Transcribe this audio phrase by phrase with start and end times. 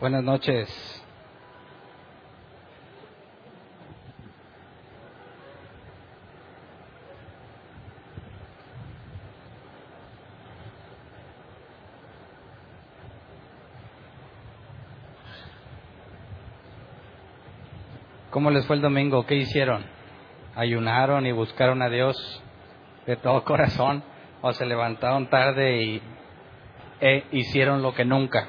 [0.00, 0.68] Buenas noches.
[18.30, 19.26] ¿Cómo les fue el domingo?
[19.26, 19.84] ¿Qué hicieron?
[20.54, 22.16] ¿Ayunaron y buscaron a Dios
[23.04, 24.04] de todo corazón?
[24.42, 26.02] ¿O se levantaron tarde y
[27.00, 28.46] e hicieron lo que nunca?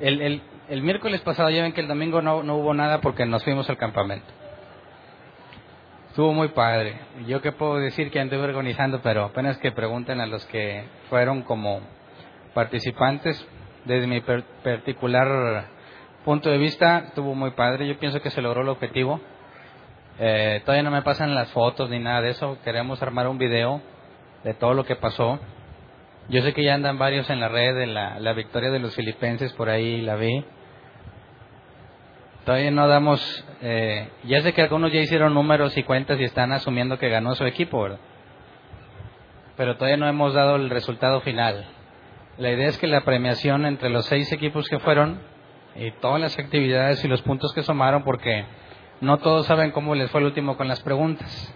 [0.00, 3.24] El, el, el, miércoles pasado ya ven que el domingo no, no hubo nada porque
[3.24, 4.26] nos fuimos al campamento.
[6.08, 6.98] Estuvo muy padre.
[7.26, 11.42] Yo qué puedo decir que anduve organizando, pero apenas que pregunten a los que fueron
[11.42, 11.80] como
[12.54, 13.46] participantes,
[13.84, 15.66] desde mi particular
[16.24, 17.86] punto de vista, estuvo muy padre.
[17.86, 19.20] Yo pienso que se logró el objetivo.
[20.18, 22.58] Eh, todavía no me pasan las fotos ni nada de eso.
[22.64, 23.80] Queremos armar un video
[24.42, 25.38] de todo lo que pasó.
[26.28, 28.94] Yo sé que ya andan varios en la red de la, la victoria de los
[28.96, 30.44] filipenses, por ahí la vi.
[32.44, 36.52] Todavía no damos, eh, ya sé que algunos ya hicieron números y cuentas y están
[36.52, 37.98] asumiendo que ganó su equipo, ¿verdad?
[39.56, 41.66] Pero todavía no hemos dado el resultado final.
[42.38, 45.20] La idea es que la premiación entre los seis equipos que fueron
[45.74, 48.44] y todas las actividades y los puntos que sumaron, porque
[49.00, 51.54] no todos saben cómo les fue el último con las preguntas.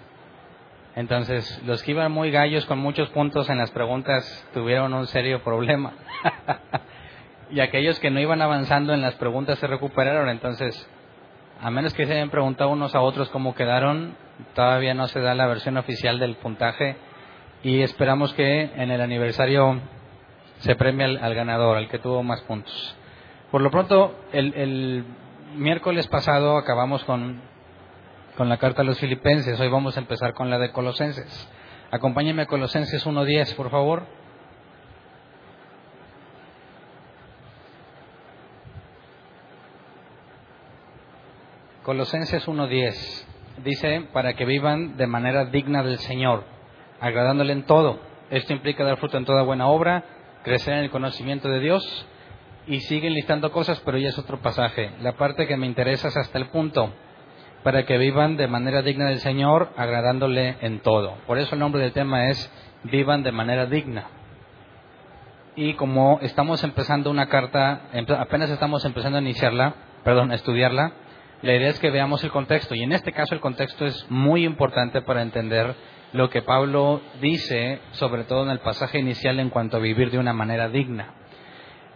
[0.97, 5.43] Entonces, los que iban muy gallos con muchos puntos en las preguntas tuvieron un serio
[5.43, 5.93] problema.
[7.51, 10.29] y aquellos que no iban avanzando en las preguntas se recuperaron.
[10.29, 10.89] Entonces,
[11.61, 14.17] a menos que se hayan preguntado unos a otros cómo quedaron,
[14.55, 16.97] todavía no se da la versión oficial del puntaje
[17.63, 19.81] y esperamos que en el aniversario
[20.61, 22.97] se premie al, ganador, al que tuvo más puntos.
[23.51, 25.05] Por lo pronto, el, el
[25.55, 27.43] miércoles pasado acabamos con
[28.41, 29.61] con la carta a los filipenses.
[29.61, 31.47] Hoy vamos a empezar con la de Colosenses.
[31.91, 34.07] Acompáñenme a Colosenses 1.10, por favor.
[41.83, 43.27] Colosenses 1.10
[43.63, 46.45] dice, para que vivan de manera digna del Señor,
[46.99, 48.01] agradándole en todo.
[48.31, 50.03] Esto implica dar fruto en toda buena obra,
[50.45, 52.07] crecer en el conocimiento de Dios
[52.67, 54.93] y siguen listando cosas, pero ya es otro pasaje.
[55.03, 56.91] La parte que me interesa es hasta el punto
[57.63, 61.15] para que vivan de manera digna del Señor, agradándole en todo.
[61.27, 62.51] Por eso el nombre del tema es
[62.85, 64.07] Vivan de manera digna.
[65.57, 67.83] Y como estamos empezando una carta,
[68.19, 70.93] apenas estamos empezando a iniciarla, perdón, a estudiarla,
[71.43, 72.75] la idea es que veamos el contexto.
[72.75, 75.75] Y en este caso el contexto es muy importante para entender
[76.13, 80.19] lo que Pablo dice, sobre todo en el pasaje inicial en cuanto a vivir de
[80.19, 81.15] una manera digna.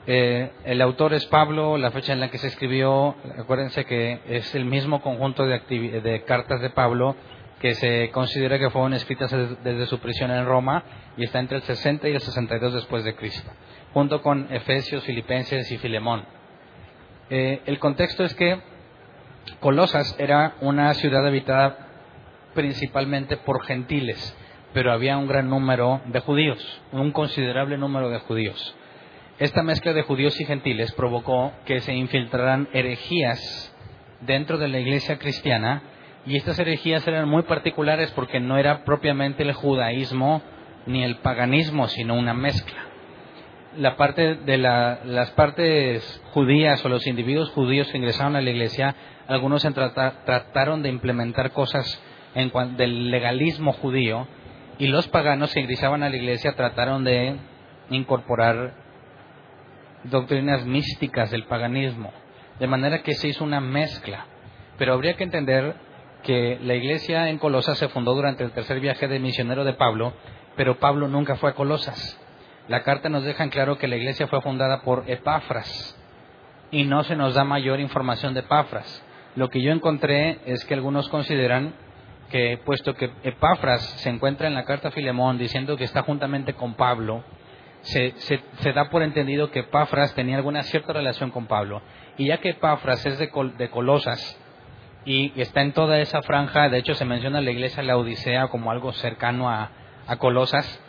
[0.07, 4.55] Eh, el autor es Pablo, la fecha en la que se escribió, acuérdense que es
[4.55, 7.17] el mismo conjunto de, cartas de Pablo
[7.59, 9.31] que se considera que fueron escritas
[9.63, 10.85] desde su prisión en Roma
[11.17, 13.51] y está entre el 60 y el 62 después de Cristo,
[13.95, 16.25] junto con Efesios, Filipenses y Filemón.
[17.31, 18.61] Eh, el contexto es que
[19.61, 21.89] Colosas era una ciudad habitada
[22.55, 24.37] principalmente por gentiles,
[24.75, 28.77] pero había un gran número de judíos, un considerable número de judíos.
[29.39, 33.75] Esta mezcla de judíos y gentiles provocó que se infiltraran herejías
[34.21, 35.83] dentro de la iglesia cristiana
[36.25, 40.41] y estas herejías eran muy particulares porque no era propiamente el judaísmo
[40.87, 42.79] ni el paganismo, sino una mezcla.
[43.77, 48.95] La parte de las partes judías o los individuos judíos que ingresaron a la iglesia,
[49.27, 52.01] algunos trataron de implementar cosas
[52.37, 54.29] en del legalismo judío
[54.79, 57.37] y los paganos que ingresaban a la iglesia trataron de
[57.91, 58.84] incorporar
[60.05, 62.13] doctrinas místicas del paganismo,
[62.59, 64.27] de manera que se hizo una mezcla.
[64.79, 65.75] Pero habría que entender
[66.23, 70.15] que la iglesia en Colosas se fundó durante el tercer viaje de misionero de Pablo,
[70.57, 72.21] pero Pablo nunca fue a Colosas.
[72.67, 76.01] La carta nos deja en claro que la iglesia fue fundada por Epafras
[76.71, 79.05] y no se nos da mayor información de Epafras.
[79.37, 81.75] Lo que yo encontré es que algunos consideran
[82.31, 86.55] que, puesto que Epafras se encuentra en la carta a Filemón diciendo que está juntamente
[86.55, 87.23] con Pablo,
[87.85, 91.83] se, se, da por entendido que Pafras tenía alguna cierta relación con Pablo.
[92.17, 94.39] Y ya que Pafras es de, de Colosas,
[95.05, 98.71] y está en toda esa franja, de hecho se menciona la iglesia la Odisea como
[98.71, 99.71] algo cercano a,
[100.19, 100.81] Colosas,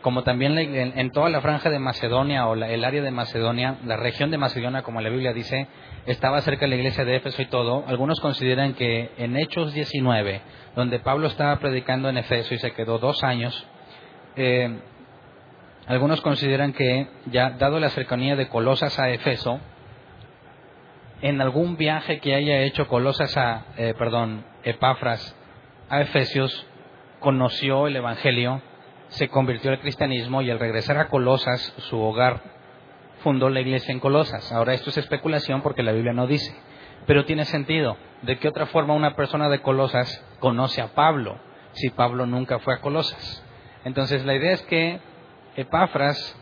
[0.00, 4.30] como también en, toda la franja de Macedonia o el área de Macedonia, la región
[4.30, 5.68] de Macedonia, como la Biblia dice,
[6.06, 7.84] estaba cerca de la iglesia de Éfeso y todo.
[7.86, 10.40] Algunos consideran que en Hechos 19,
[10.74, 13.66] donde Pablo estaba predicando en Éfeso y se quedó dos años,
[14.36, 14.80] eh,
[15.86, 19.60] algunos consideran que ya dado la cercanía de Colosas a Éfeso,
[21.20, 25.36] en algún viaje que haya hecho Colosas a, eh, perdón, Epafras
[25.88, 26.66] a Efesios,
[27.20, 28.62] conoció el Evangelio,
[29.08, 32.40] se convirtió al cristianismo y al regresar a Colosas, su hogar,
[33.22, 34.50] fundó la iglesia en Colosas.
[34.52, 36.54] Ahora esto es especulación porque la Biblia no dice,
[37.06, 37.96] pero tiene sentido.
[38.22, 41.38] ¿De qué otra forma una persona de Colosas conoce a Pablo
[41.72, 43.44] si Pablo nunca fue a Colosas?
[43.84, 45.00] Entonces la idea es que
[45.56, 46.38] Epafras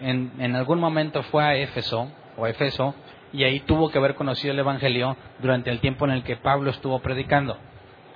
[0.00, 2.94] en, algún momento fue a Éfeso o Efeso
[3.32, 6.70] y ahí tuvo que haber conocido el Evangelio durante el tiempo en el que Pablo
[6.70, 7.58] estuvo predicando.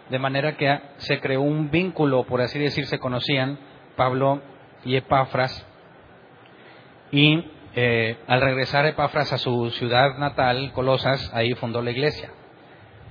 [0.08, 3.58] De manera que se creó un vínculo, por así decir, se conocían
[3.96, 4.42] Pablo
[4.84, 5.66] y Epafras.
[7.12, 7.44] Y
[7.74, 12.30] eh, al regresar Epafras a su ciudad natal, Colosas, ahí fundó la iglesia.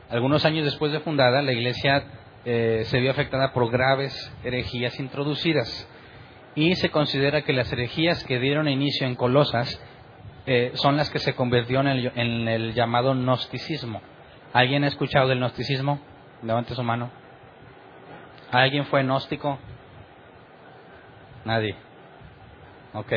[0.10, 2.04] Algunos años después de fundada, la iglesia
[2.45, 5.88] eh, se vio afectada por graves herejías introducidas.
[6.55, 9.81] Y se considera que las herejías que dieron inicio en Colosas
[10.45, 14.01] eh, son las que se convirtió en el, en el llamado gnosticismo.
[14.51, 15.99] ¿Alguien ha escuchado del gnosticismo?
[16.41, 17.11] Levante su mano.
[18.51, 19.59] ¿Alguien fue gnóstico?
[21.45, 21.75] Nadie.
[22.93, 23.13] Ok.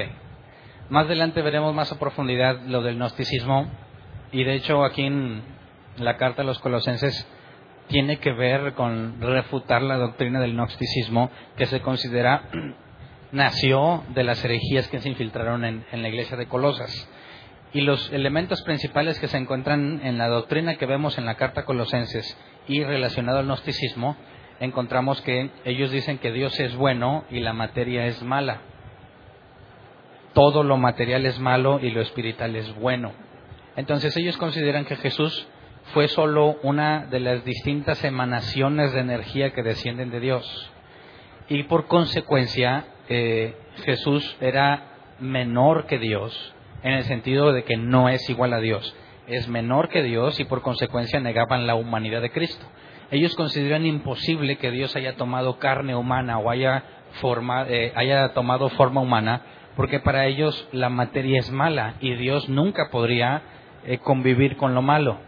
[0.90, 3.70] Más adelante veremos más a profundidad lo del gnosticismo
[4.30, 5.42] y de hecho aquí en
[5.96, 7.26] la carta a los colosenses
[7.88, 12.42] tiene que ver con refutar la doctrina del gnosticismo que se considera
[13.32, 17.08] nació de las herejías que se infiltraron en, la iglesia de Colosas.
[17.72, 21.64] Y los elementos principales que se encuentran en la doctrina que vemos en la carta
[21.64, 22.36] Colosenses
[22.68, 24.16] y relacionado al gnosticismo,
[24.60, 28.60] encontramos que ellos dicen que Dios es bueno y la materia es mala.
[30.34, 33.12] Todo lo material es malo y lo espiritual es bueno.
[33.74, 35.46] Entonces ellos consideran que Jesús
[35.94, 40.70] fue solo una de las distintas emanaciones de energía que descienden de Dios.
[41.48, 44.84] Y por consecuencia, eh, Jesús era
[45.20, 48.94] menor que Dios en el sentido de que no es igual a Dios.
[49.26, 52.66] Es menor que Dios y por consecuencia negaban la humanidad de Cristo.
[53.10, 56.82] Ellos consideran imposible que Dios haya tomado carne humana o haya,
[57.20, 57.92] forma, eh,
[58.34, 59.42] tomado forma humana,
[59.76, 63.42] porque para ellos la materia es mala y Dios nunca podría
[63.84, 65.18] eh, convivir con lo malo.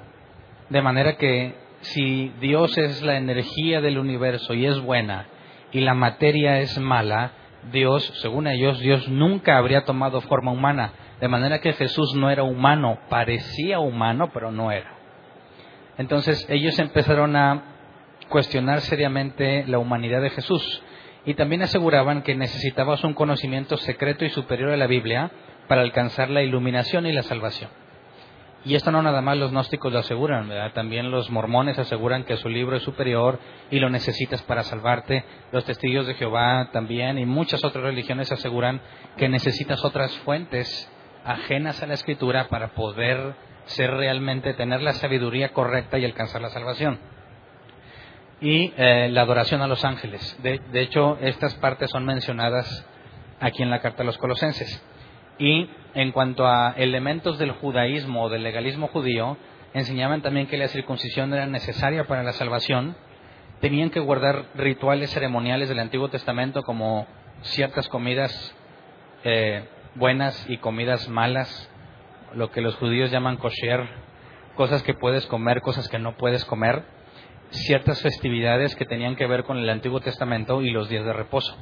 [0.70, 5.26] De manera que si Dios es la energía del universo y es buena
[5.70, 7.32] y la materia es mala,
[7.72, 10.92] Dios, según ellos, Dios nunca habría tomado forma humana.
[11.20, 14.94] De manera que Jesús no era humano, parecía humano, pero no era.
[15.96, 17.62] Entonces ellos empezaron a
[18.28, 20.82] cuestionar seriamente la humanidad de Jesús
[21.24, 25.30] y también aseguraban que necesitabas un conocimiento secreto y superior a la Biblia
[25.68, 27.70] para alcanzar la iluminación y la salvación.
[28.64, 32.48] Y esto no nada más los gnósticos lo aseguran, también los mormones aseguran que su
[32.48, 33.38] libro es superior
[33.70, 35.22] y lo necesitas para salvarte.
[35.52, 38.80] Los testigos de Jehová también y muchas otras religiones aseguran
[39.18, 40.90] que necesitas otras fuentes
[41.24, 43.34] ajenas a la escritura para poder
[43.66, 46.98] ser realmente, tener la sabiduría correcta y alcanzar la salvación.
[48.40, 50.38] Y eh, la adoración a los ángeles.
[50.42, 52.86] De, de hecho, estas partes son mencionadas
[53.40, 54.82] aquí en la carta a los colosenses.
[55.38, 59.36] Y en cuanto a elementos del judaísmo o del legalismo judío,
[59.72, 62.96] enseñaban también que la circuncisión era necesaria para la salvación.
[63.60, 67.06] Tenían que guardar rituales ceremoniales del Antiguo Testamento como
[67.42, 68.54] ciertas comidas
[69.24, 69.64] eh,
[69.94, 71.70] buenas y comidas malas,
[72.34, 73.88] lo que los judíos llaman kosher,
[74.56, 76.84] cosas que puedes comer, cosas que no puedes comer,
[77.50, 81.56] ciertas festividades que tenían que ver con el Antiguo Testamento y los días de reposo.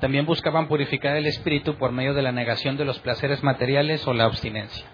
[0.00, 4.14] También buscaban purificar el espíritu por medio de la negación de los placeres materiales o
[4.14, 4.86] la abstinencia.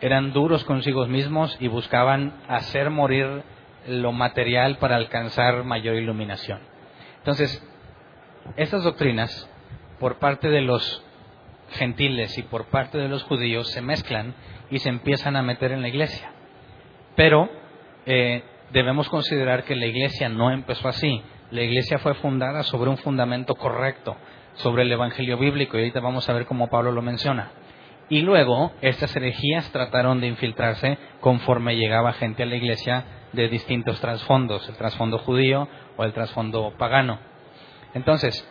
[0.00, 3.42] Eran duros consigo mismos y buscaban hacer morir
[3.86, 6.60] lo material para alcanzar mayor iluminación.
[7.18, 7.62] Entonces,
[8.56, 9.50] estas doctrinas,
[9.98, 11.04] por parte de los
[11.72, 14.34] gentiles y por parte de los judíos se mezclan
[14.70, 16.30] y se empiezan a meter en la iglesia.
[17.16, 17.50] Pero
[18.06, 21.22] eh, debemos considerar que la iglesia no empezó así.
[21.50, 24.16] La iglesia fue fundada sobre un fundamento correcto,
[24.54, 27.50] sobre el Evangelio bíblico, y ahorita vamos a ver cómo Pablo lo menciona.
[28.10, 34.00] Y luego estas herejías trataron de infiltrarse conforme llegaba gente a la iglesia de distintos
[34.00, 37.18] trasfondos, el trasfondo judío o el trasfondo pagano.
[37.94, 38.46] Entonces,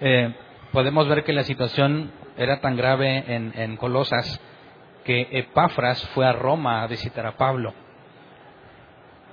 [0.00, 0.34] eh,
[0.72, 4.40] podemos ver que la situación era tan grave en, Colosas
[5.04, 7.74] que Epafras fue a Roma a visitar a Pablo.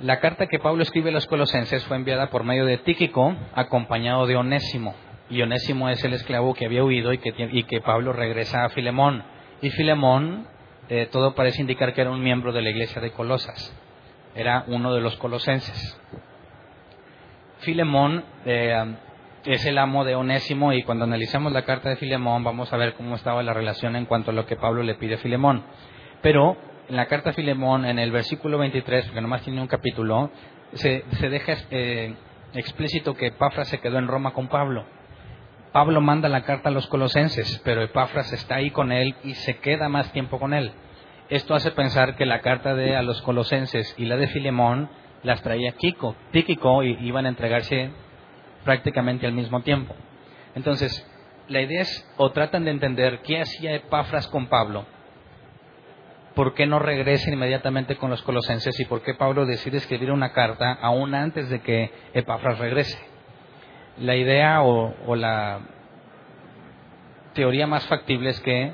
[0.02, 4.28] La carta que Pablo escribe a los colosenses fue enviada por medio de Tíquico, acompañado
[4.28, 4.94] de Onésimo.
[5.28, 8.70] Y Onésimo es el esclavo que había huido y que, y que Pablo regresa a
[8.70, 9.24] Filemón.
[9.60, 10.48] Y Filemón,
[10.90, 13.76] eh, todo parece indicar que era un miembro de la iglesia de Colosas.
[14.36, 16.00] Era uno de los colosenses.
[17.62, 18.96] Filemón eh,
[19.46, 22.94] es el amo de Onésimo y cuando analicemos la carta de Filemón vamos a ver
[22.94, 25.64] cómo estaba la relación en cuanto a lo que Pablo le pide a Filemón.
[26.22, 26.56] Pero
[26.90, 30.32] en la carta de Filemón, en el versículo 23, porque nomás tiene un capítulo,
[30.74, 32.14] se, deja eh,
[32.54, 34.86] explícito que Epafras se quedó en Roma con Pablo.
[35.74, 39.58] Pablo manda la carta a los colosenses, pero Epafras está ahí con él y se
[39.58, 40.72] queda más tiempo con él.
[41.30, 44.90] Esto hace pensar que la carta de a los colosenses y la de Filemón
[45.24, 47.92] las traía Kiko, Tíquico y iban a entregarse
[48.64, 49.94] prácticamente al mismo tiempo.
[50.56, 51.06] Entonces,
[51.50, 54.86] la idea es, o tratan de entender qué hacía Epafras con Pablo,
[56.38, 60.34] por qué no regresa inmediatamente con los colosenses y por qué Pablo decide escribir una
[60.34, 63.00] carta aún antes de que Epafras regrese.
[63.98, 65.62] La idea o, o la
[67.34, 68.72] teoría más factible es que,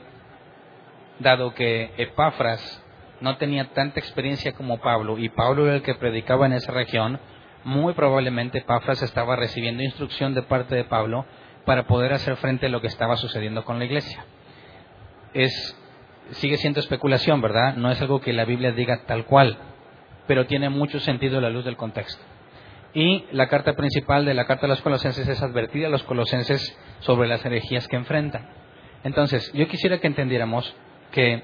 [1.20, 2.84] dado que Epafras
[3.22, 7.18] no tenía tanta experiencia como Pablo y Pablo era el que predicaba en esa región,
[7.64, 11.26] muy probablemente Pafras estaba recibiendo instrucción de parte de Pablo
[11.66, 14.26] para poder hacer frente a lo que estaba sucediendo con la iglesia.
[15.34, 15.80] Es,
[16.32, 17.76] sigue siendo especulación, ¿verdad?
[17.76, 19.58] No es algo que la Biblia diga tal cual,
[20.28, 22.24] pero tiene mucho sentido a la luz del contexto.
[22.94, 26.78] Y la carta principal de la carta de los colosenses es advertir a los colosenses
[27.00, 28.48] sobre las herejías que enfrentan.
[29.04, 30.76] Entonces, yo quisiera que entendiéramos
[31.12, 31.44] que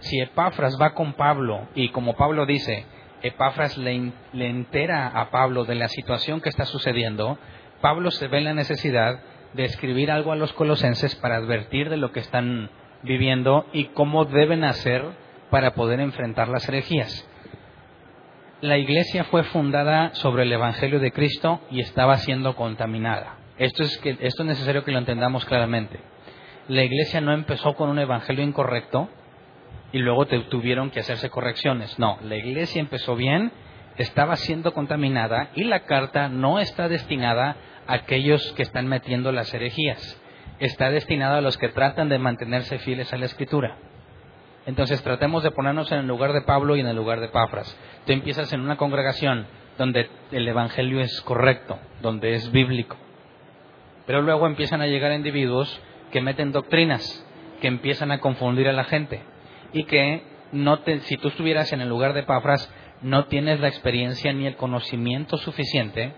[0.00, 2.84] si Epafras va con Pablo y como Pablo dice,
[3.22, 7.38] Epafras le, entera a Pablo de la situación que está sucediendo,
[7.80, 9.20] Pablo se ve en la necesidad
[9.54, 12.70] de escribir algo a los colosenses para advertir de lo que están
[13.06, 15.02] viviendo y cómo deben hacer
[15.50, 17.28] para poder enfrentar las herejías.
[18.60, 23.38] La iglesia fue fundada sobre el Evangelio de Cristo y estaba siendo contaminada.
[23.58, 26.00] Esto es, que, esto es necesario que lo entendamos claramente.
[26.68, 29.08] La iglesia no empezó con un evangelio incorrecto,
[29.92, 31.98] y luego tuvieron que hacerse correcciones.
[31.98, 33.52] No, la iglesia empezó bien,
[33.96, 39.52] estaba siendo contaminada y la carta no está destinada a aquellos que están metiendo las
[39.54, 40.20] herejías,
[40.58, 43.76] está destinada a los que tratan de mantenerse fieles a la escritura.
[44.66, 47.78] Entonces tratemos de ponernos en el lugar de Pablo y en el lugar de Pafras.
[48.04, 49.46] Tú empiezas en una congregación
[49.78, 52.96] donde el Evangelio es correcto, donde es bíblico.
[54.06, 57.24] Pero luego empiezan a llegar individuos que meten doctrinas,
[57.60, 59.22] que empiezan a confundir a la gente
[59.72, 60.22] y que
[60.52, 62.72] no te, si tú estuvieras en el lugar de Pafras,
[63.02, 66.12] no tienes la experiencia ni el conocimiento suficiente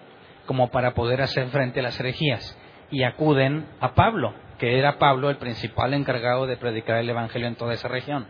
[0.47, 2.57] como para poder hacer frente a las herejías.
[2.91, 7.57] Y acuden a Pablo, que era Pablo el principal encargado de predicar el Evangelio en
[7.57, 8.27] toda esa región.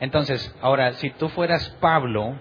[0.00, 2.40] Entonces, ahora, si tú fueras Pablo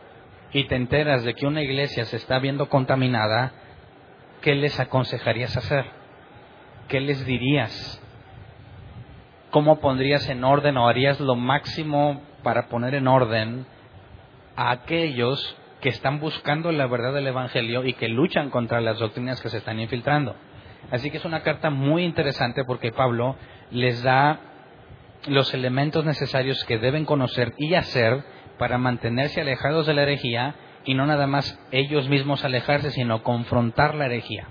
[0.51, 3.53] y te enteras de que una iglesia se está viendo contaminada,
[4.41, 5.86] ¿qué les aconsejarías hacer?
[6.88, 8.01] ¿Qué les dirías?
[9.51, 13.65] ¿cómo pondrías en orden o harías lo máximo para poner en orden
[14.55, 19.41] a aquellos que están buscando la verdad del Evangelio y que luchan contra las doctrinas
[19.41, 20.36] que se están infiltrando?
[20.89, 23.35] Así que es una carta muy interesante porque Pablo
[23.69, 24.39] les da
[25.27, 28.23] los elementos necesarios que deben conocer y hacer
[28.57, 33.95] para mantenerse alejados de la herejía y no nada más ellos mismos alejarse, sino confrontar
[33.95, 34.47] la herejía.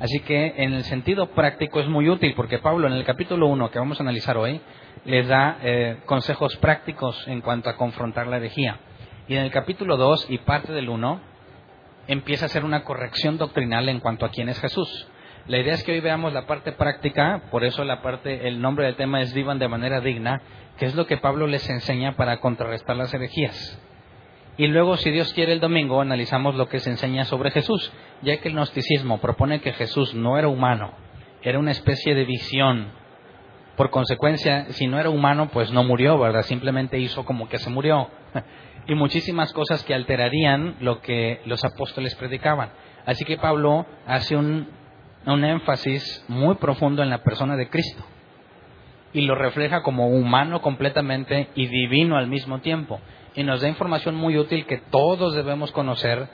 [0.00, 3.70] Así que en el sentido práctico es muy útil porque Pablo en el capítulo 1
[3.70, 4.60] que vamos a analizar hoy
[5.04, 8.78] les da eh, consejos prácticos en cuanto a confrontar la herejía.
[9.26, 11.20] Y en el capítulo 2 y parte del 1
[12.06, 15.08] empieza a hacer una corrección doctrinal en cuanto a quién es Jesús.
[15.48, 18.84] La idea es que hoy veamos la parte práctica, por eso la parte, el nombre
[18.84, 20.42] del tema es vivan de manera digna,
[20.76, 23.82] que es lo que Pablo les enseña para contrarrestar las herejías.
[24.58, 27.90] Y luego, si Dios quiere, el domingo analizamos lo que se enseña sobre Jesús,
[28.20, 30.92] ya que el gnosticismo propone que Jesús no era humano,
[31.40, 32.92] era una especie de visión.
[33.74, 36.42] Por consecuencia, si no era humano, pues no murió, ¿verdad?
[36.42, 38.10] Simplemente hizo como que se murió.
[38.86, 42.70] y muchísimas cosas que alterarían lo que los apóstoles predicaban.
[43.06, 44.68] Así que Pablo hace un,
[45.32, 48.04] un énfasis muy profundo en la persona de Cristo
[49.12, 53.00] y lo refleja como humano completamente y divino al mismo tiempo
[53.34, 56.28] y nos da información muy útil que todos debemos conocer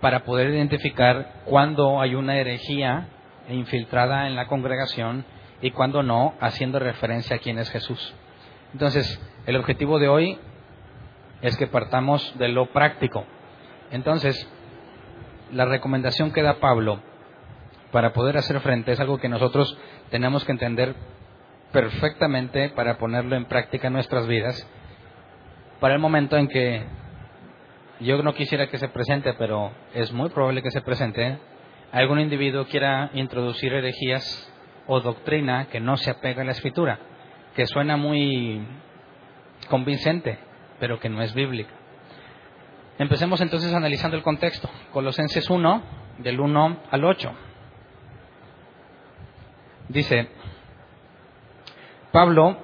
[0.00, 3.08] para poder identificar cuándo hay una herejía
[3.48, 5.24] infiltrada en la congregación
[5.60, 8.14] y cuándo no, haciendo referencia a quién es Jesús.
[8.72, 10.38] Entonces, el objetivo de hoy
[11.42, 13.24] es que partamos de lo práctico.
[13.90, 14.48] Entonces,
[15.52, 17.00] la recomendación que da Pablo
[17.92, 19.78] para poder hacer frente es algo que nosotros
[20.10, 20.94] tenemos que entender
[21.72, 24.66] perfectamente para ponerlo en práctica en nuestras vidas
[25.80, 26.84] para el momento en que
[28.00, 31.38] yo no quisiera que se presente, pero es muy probable que se presente,
[31.92, 34.52] algún individuo quiera introducir herejías
[34.86, 36.98] o doctrina que no se apega a la escritura,
[37.54, 38.66] que suena muy
[39.68, 40.38] convincente,
[40.78, 41.70] pero que no es bíblica.
[42.98, 44.68] Empecemos entonces analizando el contexto.
[44.92, 45.82] Colosenses 1,
[46.18, 47.32] del 1 al 8.
[49.88, 50.28] Dice,
[52.12, 52.58] Pablo,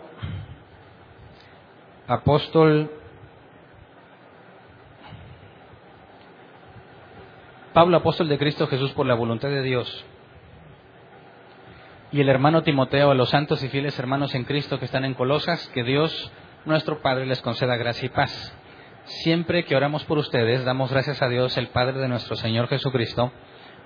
[2.07, 2.91] apóstol
[7.73, 10.05] Pablo, apóstol de Cristo Jesús por la voluntad de Dios,
[12.13, 15.15] y el hermano Timoteo a los santos y fieles hermanos en Cristo que están en
[15.15, 16.31] Colosas, que Dios
[16.65, 18.57] nuestro Padre les conceda gracia y paz.
[19.05, 23.33] Siempre que oramos por ustedes, damos gracias a Dios, el Padre de nuestro Señor Jesucristo,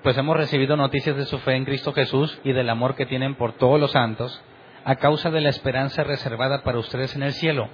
[0.03, 3.35] pues hemos recibido noticias de su fe en Cristo Jesús y del amor que tienen
[3.35, 4.41] por todos los santos,
[4.85, 7.69] a causa de la esperanza reservada para ustedes en el cielo.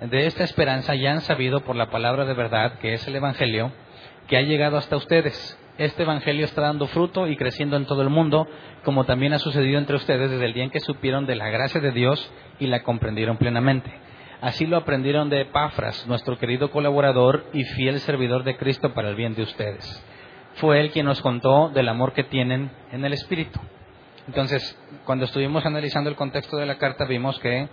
[0.00, 3.72] De esta esperanza ya han sabido por la palabra de verdad, que es el Evangelio,
[4.28, 5.58] que ha llegado hasta ustedes.
[5.76, 8.48] Este Evangelio está dando fruto y creciendo en todo el mundo,
[8.84, 11.80] como también ha sucedido entre ustedes desde el día en que supieron de la gracia
[11.80, 13.92] de Dios y la comprendieron plenamente.
[14.40, 19.16] Así lo aprendieron de Epafras, nuestro querido colaborador y fiel servidor de Cristo para el
[19.16, 20.04] bien de ustedes.
[20.54, 23.60] Fue él quien nos contó del amor que tienen en el Espíritu.
[24.26, 27.68] Entonces, cuando estuvimos analizando el contexto de la carta, vimos que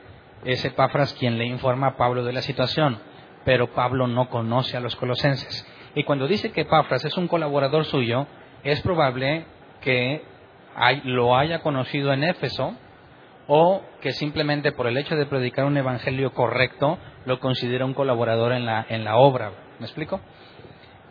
[0.46, 3.00] es Epafras quien le informa a Pablo de la situación,
[3.44, 5.68] pero Pablo no conoce a los colosenses.
[5.96, 8.28] Y cuando dice que Epafras es un colaborador suyo,
[8.64, 9.46] es probable
[9.82, 10.24] que
[11.04, 12.76] lo haya conocido en Éfeso,
[13.48, 18.54] o que simplemente por el hecho de predicar un evangelio correcto lo considera un colaborador
[18.54, 19.52] en la, en la obra.
[19.80, 20.20] ¿Me explico?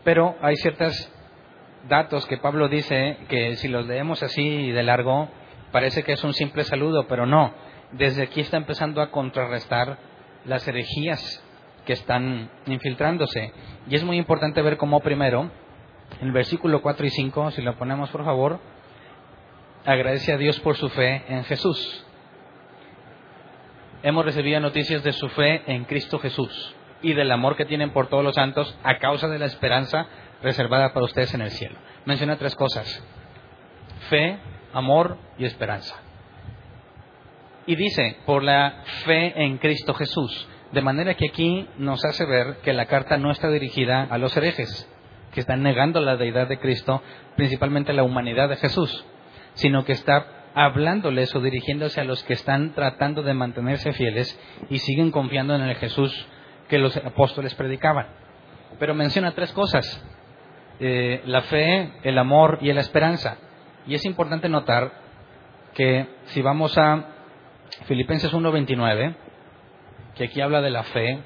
[0.02, 1.12] Pero hay ciertos
[1.88, 5.28] datos que Pablo dice que si los leemos así de largo
[5.72, 7.52] parece que es un simple saludo, pero no.
[7.92, 9.98] Desde aquí está empezando a contrarrestar
[10.44, 11.42] las herejías
[11.84, 13.52] que están infiltrándose.
[13.88, 15.50] Y es muy importante ver cómo primero,
[16.20, 18.60] en el versículo 4 y 5, si lo ponemos por favor,
[19.84, 22.04] agradece a Dios por su fe en Jesús
[24.04, 28.09] hemos recibido noticias de su fe en Cristo Jesús y del amor que tienen por
[28.09, 30.06] todos los santos a causa de la esperanza
[30.44, 31.76] reservada para ustedes en el cielo.
[32.04, 33.02] Menciona tres cosas.
[34.09, 34.38] Fe,
[34.72, 35.96] amor y esperanza.
[37.66, 40.48] Y dice, por la fe en Cristo Jesús.
[40.72, 44.37] De manera que aquí nos hace ver que la carta no está dirigida a los
[44.37, 44.88] herejes,
[45.33, 47.02] que están negando la deidad de Cristo,
[47.37, 49.04] principalmente la humanidad de Jesús,
[49.54, 54.78] sino que está hablándoles o dirigiéndose a los que están tratando de mantenerse fieles y
[54.78, 56.26] siguen confiando en el Jesús
[56.68, 58.07] que los apóstoles predicaban.
[58.78, 60.04] Pero menciona tres cosas,
[60.80, 63.38] eh, la fe, el amor y la esperanza.
[63.87, 64.92] Y es importante notar
[65.74, 67.06] que si vamos a
[67.87, 69.14] Filipenses 1.29,
[70.14, 71.18] que aquí habla de la fe,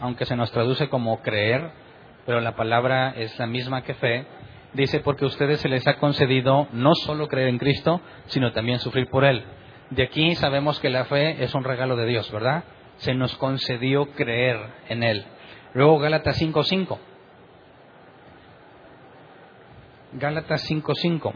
[0.00, 1.70] aunque se nos traduce como creer,
[2.26, 4.26] pero la palabra es la misma que fe,
[4.74, 8.80] dice, porque a ustedes se les ha concedido no solo creer en Cristo, sino también
[8.80, 9.44] sufrir por Él.
[9.90, 12.64] De aquí sabemos que la fe es un regalo de Dios, ¿verdad?
[12.96, 15.24] Se nos concedió creer en Él.
[15.74, 16.98] Luego Gálatas 5.5.
[20.14, 21.32] Gálatas 5.5.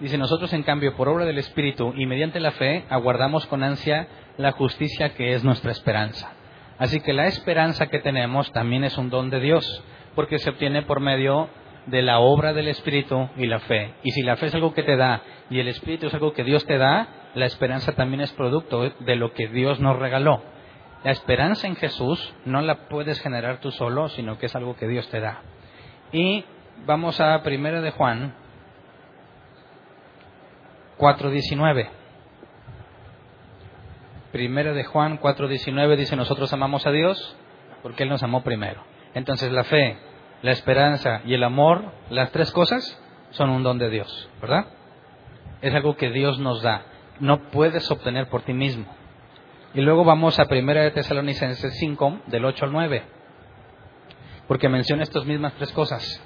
[0.00, 4.08] Dice, nosotros en cambio, por obra del Espíritu y mediante la fe, aguardamos con ansia
[4.38, 6.32] la justicia que es nuestra esperanza.
[6.78, 10.82] Así que la esperanza que tenemos también es un don de Dios porque se obtiene
[10.82, 11.48] por medio
[11.86, 13.94] de la obra del Espíritu y la fe.
[14.02, 16.44] Y si la fe es algo que te da y el Espíritu es algo que
[16.44, 20.42] Dios te da, la esperanza también es producto de lo que Dios nos regaló.
[21.04, 24.88] La esperanza en Jesús no la puedes generar tú solo, sino que es algo que
[24.88, 25.42] Dios te da.
[26.12, 26.44] Y
[26.86, 28.34] vamos a Primera de Juan
[30.98, 31.88] 4.19.
[34.32, 37.36] Primera de Juan 4.19 dice, nosotros amamos a Dios
[37.82, 38.82] porque Él nos amó primero.
[39.14, 39.98] Entonces la fe,
[40.42, 44.66] la esperanza y el amor, las tres cosas, son un don de Dios, ¿verdad?
[45.62, 46.82] Es algo que Dios nos da.
[47.18, 48.86] No puedes obtener por ti mismo.
[49.74, 53.04] Y luego vamos a 1 de Tesalonicenses 5, del 8 al 9,
[54.48, 56.20] porque menciona estas mismas tres cosas.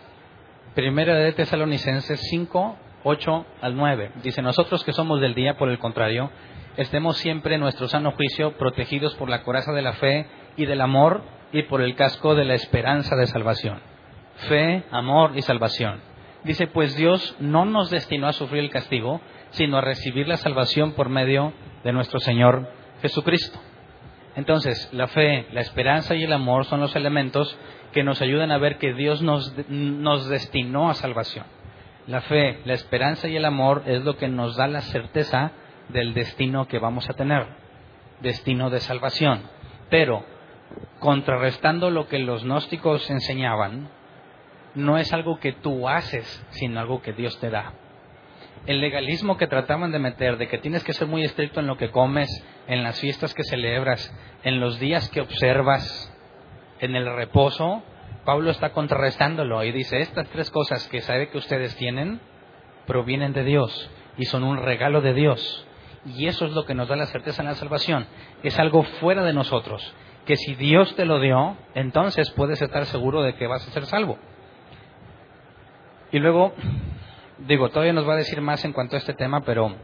[0.77, 4.11] 1 de Tesalonicenses 5, 8 al 9.
[4.25, 6.31] Dice, nosotros que somos del día, por el contrario,
[6.77, 10.81] estemos siempre en nuestro sano juicio, protegidos por la coraza de la fe y del
[10.81, 13.81] amor y por el casco de la esperanza de salvación.
[14.49, 16.01] Fe, amor y salvación.
[16.43, 20.93] Dice, pues Dios no nos destinó a sufrir el castigo, sino a recibir la salvación
[20.93, 21.53] por medio
[21.85, 22.69] de nuestro Señor
[23.01, 23.61] Jesucristo.
[24.37, 27.57] Entonces, la fe, la esperanza y el amor son los elementos
[27.93, 31.47] que nos ayudan a ver que Dios nos, nos destinó a salvación.
[32.07, 35.53] La fe, la esperanza y el amor es lo que nos da la certeza
[35.89, 37.47] del destino que vamos a tener,
[38.21, 39.43] destino de salvación.
[39.89, 40.25] Pero
[40.99, 43.89] contrarrestando lo que los gnósticos enseñaban,
[44.75, 47.75] no es algo que tú haces, sino algo que Dios te da.
[48.67, 51.77] El legalismo que trataban de meter, de que tienes que ser muy estricto en lo
[51.77, 52.29] que comes,
[52.67, 56.11] en las fiestas que celebras, en los días que observas,
[56.81, 57.83] en el reposo,
[58.25, 62.21] Pablo está contrarrestándolo y dice, estas tres cosas que sabe que ustedes tienen
[62.87, 65.67] provienen de Dios y son un regalo de Dios.
[66.07, 68.07] Y eso es lo que nos da la certeza en la salvación.
[68.43, 69.95] Es algo fuera de nosotros,
[70.27, 73.87] que si Dios te lo dio, entonces puedes estar seguro de que vas a ser
[73.87, 74.19] salvo.
[76.13, 76.55] Y luego,
[77.39, 79.75] digo, todavía nos va a decir más en cuanto a este tema, pero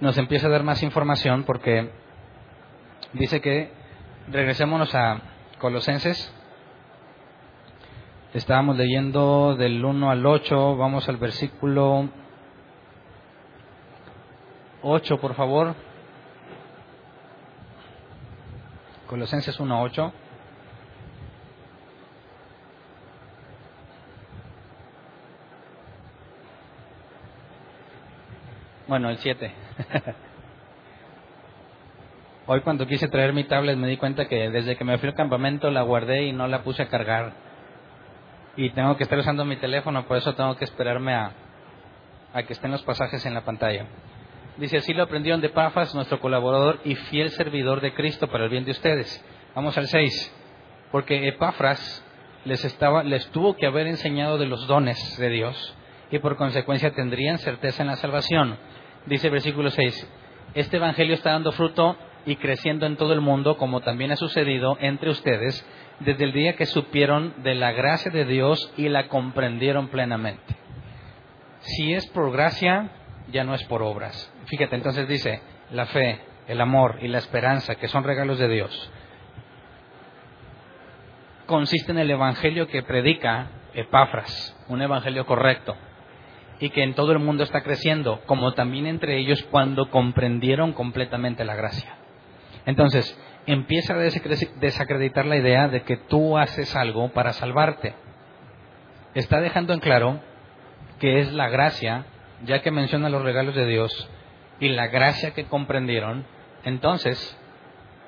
[0.00, 1.90] nos empieza a dar más información porque
[3.12, 3.72] dice que
[4.28, 5.20] regresémonos a
[5.58, 6.32] Colosenses.
[8.32, 12.08] Estábamos leyendo del 1 al 8, vamos al versículo
[14.82, 15.74] 8, por favor.
[19.06, 20.12] Colosenses 1, 8.
[28.86, 29.50] Bueno, el 7.
[32.46, 35.14] Hoy cuando quise traer mi tablet me di cuenta que desde que me fui al
[35.14, 37.32] campamento la guardé y no la puse a cargar.
[38.56, 41.32] Y tengo que estar usando mi teléfono, por eso tengo que esperarme a,
[42.34, 43.86] a que estén los pasajes en la pantalla.
[44.58, 48.50] Dice, así lo aprendieron de Pafas, nuestro colaborador y fiel servidor de Cristo para el
[48.50, 49.24] bien de ustedes.
[49.54, 50.36] Vamos al 6.
[50.92, 52.04] Porque Epafras
[52.44, 55.74] les, estaba, les tuvo que haber enseñado de los dones de Dios
[56.10, 58.58] y por consecuencia tendrían certeza en la salvación
[59.06, 60.10] dice el versículo 6,
[60.54, 64.78] este Evangelio está dando fruto y creciendo en todo el mundo, como también ha sucedido
[64.80, 65.66] entre ustedes,
[66.00, 70.56] desde el día que supieron de la gracia de Dios y la comprendieron plenamente.
[71.60, 72.90] Si es por gracia,
[73.30, 74.32] ya no es por obras.
[74.46, 75.40] Fíjate, entonces dice,
[75.70, 78.90] la fe, el amor y la esperanza, que son regalos de Dios,
[81.46, 85.76] consiste en el Evangelio que predica Epafras, un Evangelio correcto,
[86.60, 91.44] y que en todo el mundo está creciendo, como también entre ellos cuando comprendieron completamente
[91.44, 91.96] la gracia.
[92.66, 97.94] Entonces, empieza a desacreditar la idea de que tú haces algo para salvarte.
[99.14, 100.20] Está dejando en claro
[100.98, 102.06] que es la gracia,
[102.44, 104.08] ya que menciona los regalos de Dios
[104.60, 106.26] y la gracia que comprendieron,
[106.64, 107.38] entonces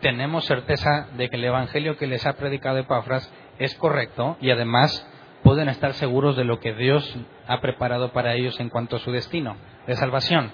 [0.00, 5.06] tenemos certeza de que el Evangelio que les ha predicado Epafras es correcto y además
[5.46, 7.08] pueden estar seguros de lo que Dios
[7.46, 9.56] ha preparado para ellos en cuanto a su destino
[9.86, 10.50] de salvación.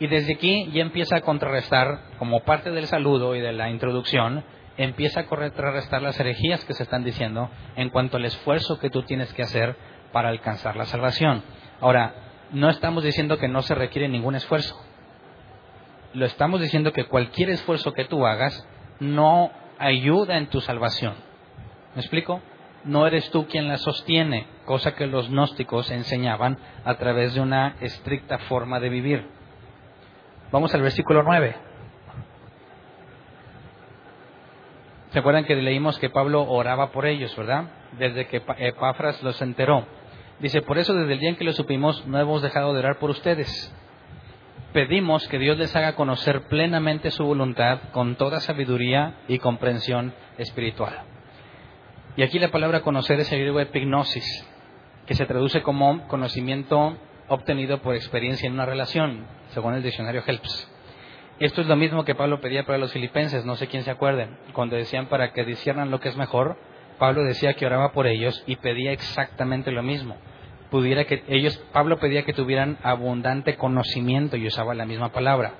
[0.00, 4.42] Y desde aquí ya empieza a contrarrestar, como parte del saludo y de la introducción,
[4.76, 9.04] empieza a contrarrestar las herejías que se están diciendo en cuanto al esfuerzo que tú
[9.04, 9.76] tienes que hacer
[10.10, 11.44] para alcanzar la salvación.
[11.80, 12.12] Ahora,
[12.50, 14.74] no estamos diciendo que no se requiere ningún esfuerzo.
[16.14, 18.66] Lo estamos diciendo que cualquier esfuerzo que tú hagas
[18.98, 21.14] no ayuda en tu salvación.
[21.94, 22.40] ¿Me explico?
[22.84, 27.76] No eres tú quien la sostiene, cosa que los gnósticos enseñaban a través de una
[27.80, 29.26] estricta forma de vivir.
[30.50, 31.56] Vamos al versículo 9.
[35.10, 37.64] ¿Se acuerdan que leímos que Pablo oraba por ellos, verdad?
[37.98, 39.86] Desde que Epafras los enteró.
[40.38, 42.98] Dice, por eso desde el día en que lo supimos no hemos dejado de orar
[42.98, 43.74] por ustedes.
[44.72, 51.09] Pedimos que Dios les haga conocer plenamente su voluntad con toda sabiduría y comprensión espiritual.
[52.16, 54.24] Y aquí la palabra conocer es el griego epignosis,
[55.06, 56.96] que se traduce como conocimiento
[57.28, 60.68] obtenido por experiencia en una relación, según el diccionario Helps.
[61.38, 64.28] Esto es lo mismo que Pablo pedía para los filipenses, no sé quién se acuerde,
[64.52, 66.58] cuando decían para que disciernan lo que es mejor,
[66.98, 70.16] Pablo decía que oraba por ellos y pedía exactamente lo mismo.
[70.70, 75.54] Pudiera que ellos, Pablo pedía que tuvieran abundante conocimiento y usaba la misma palabra.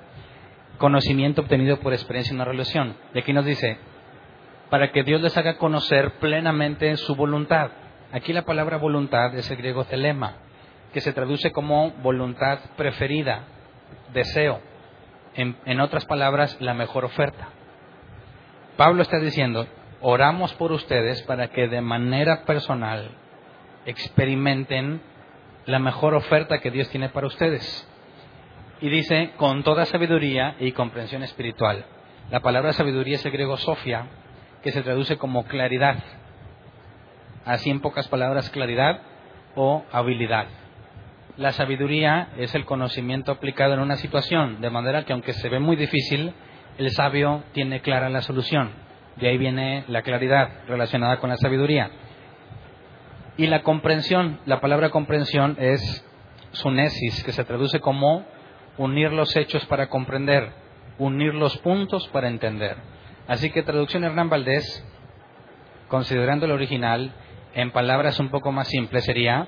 [0.77, 2.95] Conocimiento obtenido por experiencia en una relación.
[3.13, 3.79] Y aquí nos dice,
[4.71, 7.71] para que Dios les haga conocer plenamente su voluntad.
[8.13, 10.37] Aquí la palabra voluntad es el griego telema,
[10.93, 13.43] que se traduce como voluntad preferida,
[14.13, 14.61] deseo.
[15.35, 17.49] En, otras palabras, la mejor oferta.
[18.77, 19.67] Pablo está diciendo,
[19.99, 23.11] oramos por ustedes para que de manera personal
[23.85, 25.01] experimenten
[25.65, 27.89] la mejor oferta que Dios tiene para ustedes.
[28.79, 31.83] Y dice, con toda sabiduría y comprensión espiritual.
[32.29, 34.07] La palabra sabiduría es el griego sofia,
[34.61, 35.97] que se traduce como claridad.
[37.45, 39.01] Así en pocas palabras, claridad
[39.55, 40.47] o habilidad.
[41.37, 45.59] La sabiduría es el conocimiento aplicado en una situación, de manera que aunque se ve
[45.59, 46.33] muy difícil,
[46.77, 48.71] el sabio tiene clara la solución.
[49.15, 51.89] De ahí viene la claridad relacionada con la sabiduría.
[53.37, 56.05] Y la comprensión, la palabra comprensión es
[56.51, 58.25] sunesis, que se traduce como
[58.77, 60.51] unir los hechos para comprender,
[60.97, 62.77] unir los puntos para entender.
[63.31, 64.85] Así que traducción Hernán Valdés,
[65.87, 67.13] considerando el original,
[67.53, 69.47] en palabras un poco más simples sería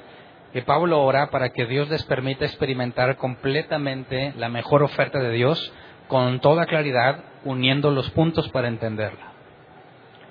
[0.54, 5.74] que Pablo ora para que Dios les permita experimentar completamente la mejor oferta de Dios
[6.08, 9.34] con toda claridad, uniendo los puntos para entenderla.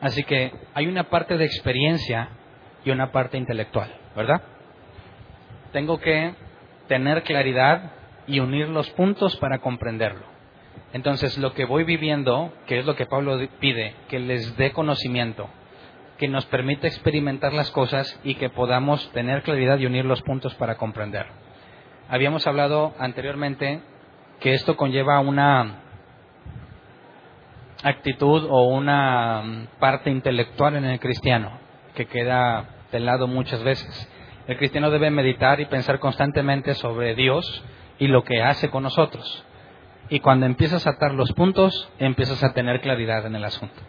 [0.00, 2.30] Así que hay una parte de experiencia
[2.86, 4.40] y una parte intelectual, ¿verdad?
[5.72, 6.34] Tengo que
[6.88, 7.92] tener claridad
[8.26, 10.31] y unir los puntos para comprenderlo.
[10.92, 15.48] Entonces, lo que voy viviendo, que es lo que Pablo pide, que les dé conocimiento,
[16.18, 20.54] que nos permita experimentar las cosas y que podamos tener claridad y unir los puntos
[20.54, 21.26] para comprender.
[22.08, 23.80] Habíamos hablado anteriormente
[24.38, 25.80] que esto conlleva una
[27.82, 31.58] actitud o una mm, parte intelectual en el cristiano
[31.94, 34.08] que queda de lado muchas veces.
[34.46, 37.64] El cristiano debe meditar y pensar constantemente sobre Dios
[37.98, 39.44] y lo que hace con nosotros.
[40.12, 43.80] Y cuando empiezas a atar los puntos, empiezas a tener claridad en el asunto.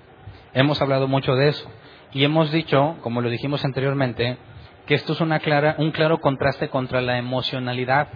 [0.53, 1.69] Hemos hablado mucho de eso.
[2.13, 4.37] Y hemos dicho, como lo dijimos anteriormente,
[4.85, 8.07] que esto es una clara, un claro contraste contra la emocionalidad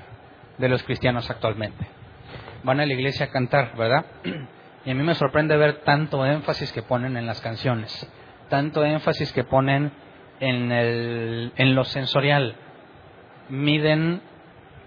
[0.57, 1.85] de los cristianos actualmente.
[2.63, 4.05] Van a la iglesia a cantar, ¿verdad?
[4.85, 8.09] Y a mí me sorprende ver tanto énfasis que ponen en las canciones,
[8.47, 9.91] tanto énfasis que ponen
[10.39, 12.55] en, el, en lo sensorial.
[13.49, 14.21] Miden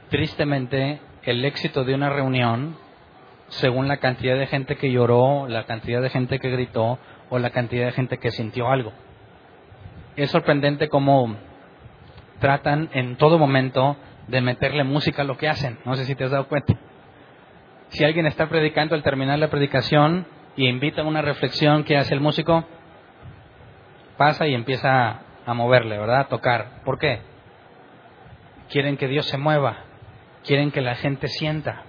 [0.09, 2.79] tristemente el éxito de una reunión
[3.51, 7.51] según la cantidad de gente que lloró, la cantidad de gente que gritó o la
[7.51, 8.93] cantidad de gente que sintió algo.
[10.17, 11.37] Es sorprendente cómo
[12.41, 13.97] tratan en todo momento
[14.29, 15.79] de meterle música a lo que hacen.
[15.85, 16.75] No sé si te has dado cuenta.
[17.89, 22.15] Si alguien está predicando al terminar la predicación y invita a una reflexión, ¿qué hace
[22.15, 22.65] el músico?
[24.17, 26.21] Pasa y empieza a moverle, ¿verdad?
[26.21, 26.83] A tocar.
[26.85, 27.21] ¿Por qué?
[28.69, 29.79] Quieren que Dios se mueva.
[30.45, 31.83] Quieren que la gente sienta.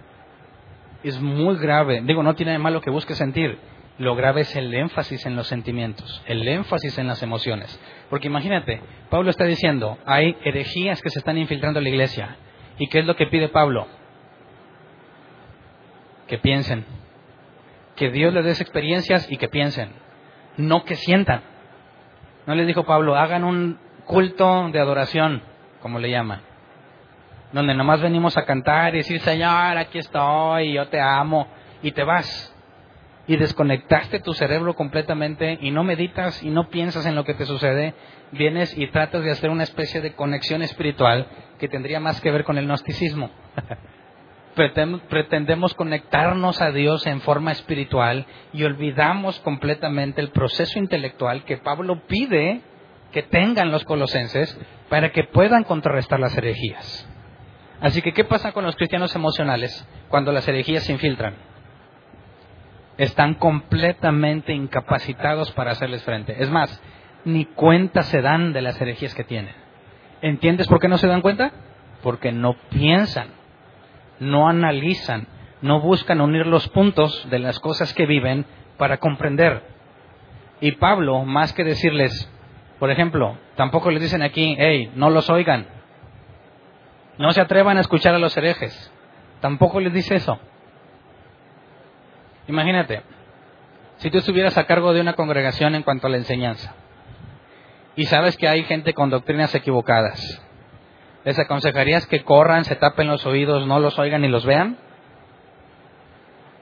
[1.04, 2.02] Es muy grave.
[2.04, 3.58] Digo, no tiene de malo que busque sentir
[4.02, 7.80] lo grave es el énfasis en los sentimientos, el énfasis en las emociones.
[8.10, 12.36] Porque imagínate, Pablo está diciendo, hay herejías que se están infiltrando en la iglesia.
[12.80, 13.88] ¿Y qué es lo que pide Pablo?
[16.28, 16.84] Que piensen.
[17.96, 19.92] Que Dios les dé experiencias y que piensen.
[20.58, 21.44] No que sientan.
[22.48, 25.44] No les dijo Pablo, hagan un culto de adoración,
[25.80, 26.42] como le llaman.
[27.52, 31.48] Donde nomás venimos a cantar y decir, Señor, aquí estoy, yo te amo,
[31.84, 32.52] y te vas
[33.28, 37.46] y desconectaste tu cerebro completamente y no meditas y no piensas en lo que te
[37.46, 37.94] sucede,
[38.32, 41.28] vienes y tratas de hacer una especie de conexión espiritual
[41.60, 43.30] que tendría más que ver con el gnosticismo.
[45.10, 52.02] Pretendemos conectarnos a Dios en forma espiritual y olvidamos completamente el proceso intelectual que Pablo
[52.08, 52.62] pide
[53.14, 54.58] que tengan los colosenses
[54.90, 57.08] para que puedan contrarrestar las herejías.
[57.82, 61.36] Así que, ¿qué pasa con los cristianos emocionales cuando las herejías se infiltran?
[62.98, 66.36] están completamente incapacitados para hacerles frente.
[66.40, 66.82] Es más,
[67.26, 69.56] ni cuenta se dan de las herejías que tienen.
[70.22, 71.52] ¿Entiendes por qué no se dan cuenta?
[72.04, 73.30] Porque no piensan,
[74.20, 75.28] no analizan,
[75.64, 78.46] no buscan unir los puntos de las cosas que viven
[78.78, 79.64] para comprender.
[80.60, 82.32] Y Pablo, más que decirles,
[82.78, 85.66] por ejemplo, tampoco les dicen aquí, hey, no los oigan,
[87.22, 88.92] no se atrevan a escuchar a los herejes.
[89.42, 90.40] Tampoco les dice eso.
[92.48, 93.04] Imagínate,
[93.98, 96.74] si tú estuvieras a cargo de una congregación en cuanto a la enseñanza
[97.96, 100.42] y sabes que hay gente con doctrinas equivocadas,
[101.24, 104.78] ¿les aconsejarías que corran, se tapen los oídos, no los oigan ni los vean?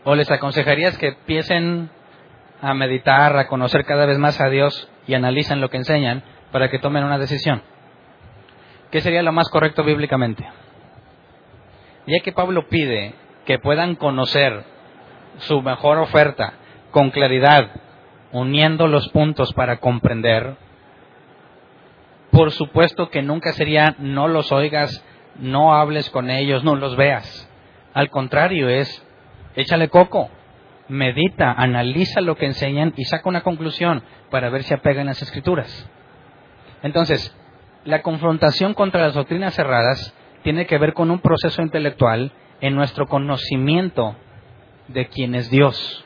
[0.04, 1.90] ¿O les aconsejarías que empiecen
[2.62, 6.70] a meditar, a conocer cada vez más a Dios y analicen lo que enseñan para
[6.70, 7.62] que tomen una decisión?
[8.92, 10.48] ¿Qué sería lo más correcto bíblicamente?
[12.08, 13.14] Ya que Pablo pide
[13.46, 14.64] que puedan conocer
[15.40, 16.54] su mejor oferta
[16.92, 17.70] con claridad,
[18.32, 20.56] uniendo los puntos para comprender,
[22.32, 25.04] por supuesto que nunca sería no los oigas,
[25.40, 27.48] no hables con ellos, no los veas.
[27.94, 29.06] Al contrario, es
[29.56, 30.30] échale coco,
[30.88, 35.90] medita, analiza lo que enseñan y saca una conclusión para ver si apegan las escrituras.
[36.82, 37.36] Entonces,
[37.86, 40.14] la confrontación contra las doctrinas cerradas
[40.44, 44.16] tiene que ver con un proceso intelectual en nuestro conocimiento
[44.88, 46.06] de quién es Dios.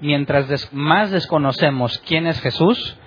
[0.00, 2.98] Mientras más desconocemos quién es Jesús,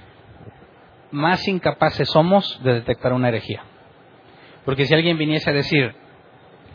[1.12, 3.64] más incapaces somos de detectar una herejía.
[4.66, 5.96] Porque si alguien viniese a decir,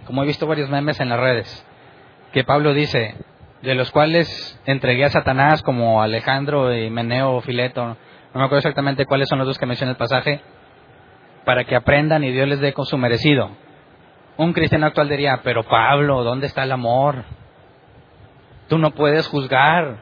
[0.06, 1.66] como he visto varios memes en las redes,
[2.32, 3.14] que Pablo dice,
[3.62, 7.96] de los cuales entregué a Satanás como Alejandro y Meneo o Fileto, no
[8.34, 10.40] me acuerdo exactamente cuáles son los dos que menciona el pasaje,
[11.44, 13.50] para que aprendan y Dios les dé con su merecido.
[14.36, 17.24] Un cristiano actual diría, pero Pablo, ¿dónde está el amor?
[18.68, 19.98] Tú no puedes juzgar.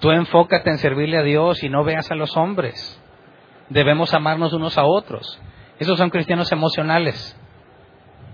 [0.00, 3.00] Tú enfócate en servirle a Dios y no veas a los hombres.
[3.68, 5.40] Debemos amarnos unos a otros.
[5.78, 7.38] Esos son cristianos emocionales.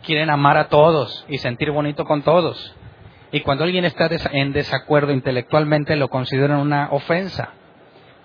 [0.02, 2.74] Quieren amar a todos y sentir bonito con todos.
[3.32, 7.50] Y cuando alguien está en desacuerdo intelectualmente lo consideran una ofensa.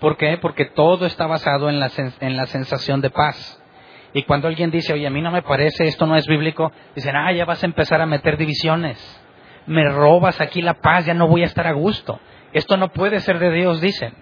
[0.00, 0.38] ¿Por qué?
[0.38, 1.90] Porque todo está basado en la,
[2.20, 3.62] en la sensación de paz.
[4.12, 7.16] Y cuando alguien dice, oye, a mí no me parece, esto no es bíblico, dicen,
[7.16, 8.98] ah, ya vas a empezar a meter divisiones.
[9.66, 12.20] Me robas aquí la paz, ya no voy a estar a gusto.
[12.52, 14.14] Esto no puede ser de Dios, dicen.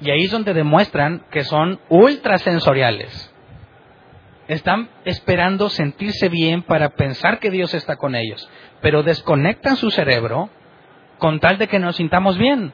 [0.00, 3.34] Y ahí es donde demuestran que son ultrasensoriales.
[4.46, 8.48] Están esperando sentirse bien para pensar que Dios está con ellos,
[8.80, 10.48] pero desconectan su cerebro
[11.18, 12.72] con tal de que nos sintamos bien.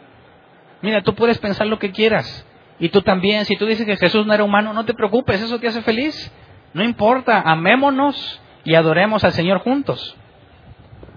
[0.82, 2.46] Mira, tú puedes pensar lo que quieras.
[2.78, 5.58] Y tú también, si tú dices que Jesús no era humano, no te preocupes, eso
[5.58, 6.32] te hace feliz.
[6.72, 10.16] No importa, amémonos y adoremos al Señor juntos.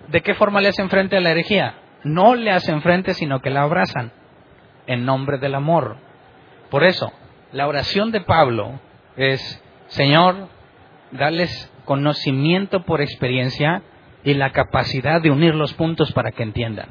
[0.09, 1.75] ¿De qué forma le hacen frente a la herejía?
[2.03, 4.11] No le hacen frente, sino que la abrazan
[4.85, 5.97] en nombre del amor.
[6.69, 7.11] Por eso,
[7.51, 8.79] la oración de Pablo
[9.15, 10.47] es, Señor,
[11.11, 13.81] dales conocimiento por experiencia
[14.23, 16.89] y la capacidad de unir los puntos para que entiendan.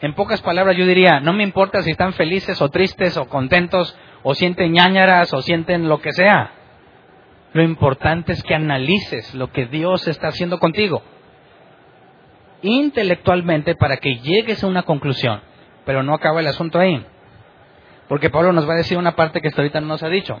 [0.00, 3.96] En pocas palabras yo diría, no me importa si están felices o tristes o contentos
[4.22, 6.52] o sienten ñañaras o sienten lo que sea.
[7.52, 11.02] Lo importante es que analices lo que Dios está haciendo contigo
[12.62, 15.40] intelectualmente para que llegues a una conclusión.
[15.84, 17.04] Pero no acaba el asunto ahí.
[18.08, 20.40] Porque Pablo nos va a decir una parte que hasta ahorita no nos ha dicho.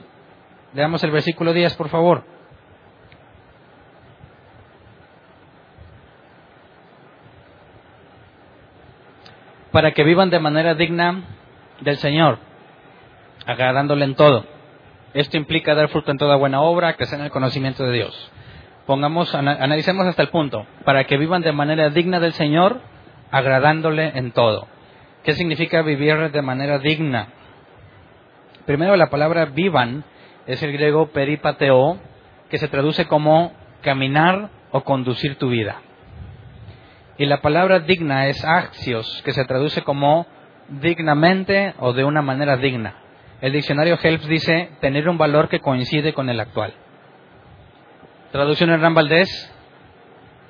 [0.72, 2.24] Veamos el versículo 10, por favor.
[9.72, 11.22] Para que vivan de manera digna
[11.80, 12.38] del Señor,
[13.46, 14.44] agradándole en todo.
[15.14, 18.32] Esto implica dar fruto en toda buena obra, crecer en el conocimiento de Dios.
[18.86, 20.66] Pongamos, analicemos hasta el punto.
[20.84, 22.80] Para que vivan de manera digna del Señor,
[23.30, 24.66] agradándole en todo.
[25.22, 27.28] ¿Qué significa vivir de manera digna?
[28.66, 30.04] Primero, la palabra vivan
[30.46, 31.98] es el griego peripateo,
[32.48, 33.52] que se traduce como
[33.82, 35.80] caminar o conducir tu vida.
[37.20, 40.26] Y la palabra digna es axios, que se traduce como
[40.70, 42.94] dignamente o de una manera digna.
[43.42, 46.72] El diccionario Helps dice tener un valor que coincide con el actual.
[48.32, 49.54] Traducción en Valdés,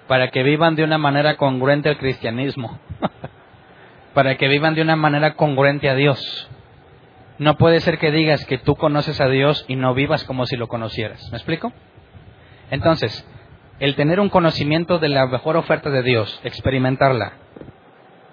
[0.07, 2.79] para que vivan de una manera congruente al cristianismo,
[4.15, 6.49] para que vivan de una manera congruente a Dios.
[7.39, 10.57] No puede ser que digas que tú conoces a Dios y no vivas como si
[10.57, 11.21] lo conocieras.
[11.33, 11.73] ¿Me explico?
[12.71, 13.27] Entonces,
[13.81, 17.33] el tener un conocimiento de la mejor oferta de Dios, experimentarla,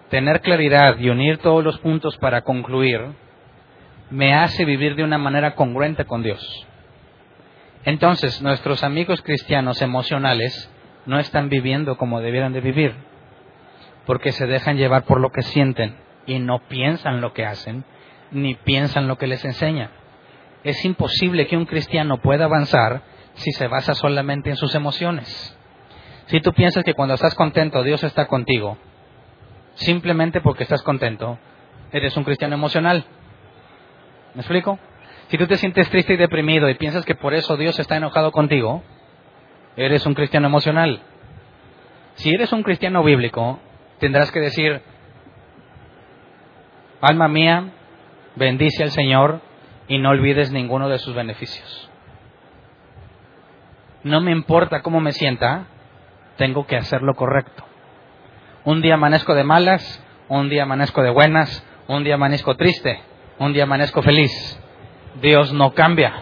[0.09, 3.01] tener claridad y unir todos los puntos para concluir,
[4.09, 6.67] me hace vivir de una manera congruente con Dios.
[7.85, 10.69] Entonces, nuestros amigos cristianos emocionales
[11.05, 12.93] no están viviendo como debieran de vivir,
[14.05, 17.85] porque se dejan llevar por lo que sienten y no piensan lo que hacen,
[18.31, 19.91] ni piensan lo que les enseñan.
[20.65, 23.03] Es imposible que un cristiano pueda avanzar
[23.37, 25.57] si se basa solamente en sus emociones.
[26.27, 28.77] Si tú piensas que cuando estás contento Dios está contigo,
[29.75, 31.39] simplemente porque estás contento,
[31.91, 33.05] eres un cristiano emocional.
[34.33, 34.77] ¿Me explico?
[35.29, 38.31] Si tú te sientes triste y deprimido y piensas que por eso Dios está enojado
[38.31, 38.83] contigo,
[39.75, 41.01] eres un cristiano emocional.
[42.15, 43.59] Si eres un cristiano bíblico,
[43.99, 44.81] tendrás que decir,
[47.01, 47.71] alma mía,
[48.35, 49.41] bendice al Señor
[49.87, 51.89] y no olvides ninguno de sus beneficios.
[54.07, 55.67] No me importa cómo me sienta,
[56.37, 57.65] tengo que hacer lo correcto.
[58.63, 63.01] Un día amanezco de malas, un día amanezco de buenas, un día amanezco triste,
[63.37, 64.31] un día amanezco feliz.
[65.21, 66.13] Dios no cambia.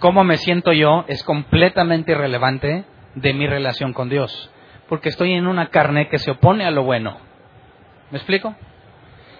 [0.00, 4.50] Cómo me siento yo es completamente irrelevante de mi relación con Dios,
[4.90, 7.16] porque estoy en una carne que se opone a lo bueno.
[8.10, 8.54] ¿Me explico?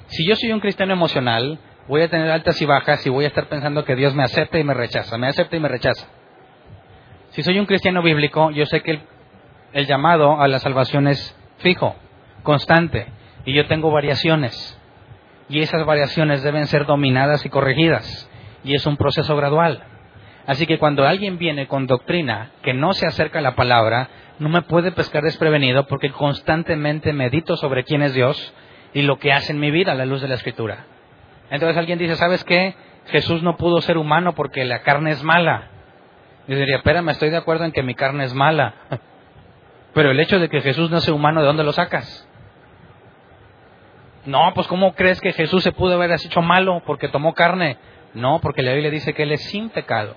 [0.06, 3.28] Si yo soy un cristiano emocional, voy a tener altas y bajas y voy a
[3.28, 6.06] estar pensando que Dios me acepta y me rechaza, me acepta y me rechaza.
[7.34, 9.00] Si soy un cristiano bíblico, yo sé que
[9.72, 11.96] el, llamado a la salvación es fijo,
[12.44, 13.08] constante,
[13.44, 14.80] y yo tengo variaciones
[15.48, 18.30] y esas variaciones deben ser dominadas y corregidas.
[18.62, 19.82] Y es un proceso gradual.
[20.46, 24.48] Así que cuando alguien viene con doctrina que no se acerca a la palabra, no
[24.48, 28.54] me puede pescar desprevenido porque constantemente medito sobre quién es Dios
[28.92, 30.86] y lo que hace en mi vida a la luz de la escritura.
[31.50, 32.76] Entonces alguien dice, ¿sabes qué?
[33.06, 35.72] Jesús no pudo ser humano porque la carne es mala.
[36.46, 38.74] Yo diría, espérame, estoy de acuerdo en que mi carne es mala.
[39.94, 42.28] Pero el hecho de que Jesús no sea humano, ¿de dónde lo sacas?
[44.26, 47.78] No, pues ¿cómo crees que Jesús se pudo haber hecho malo porque tomó carne?
[48.14, 50.16] No, porque la Biblia dice que Él es sin pecado.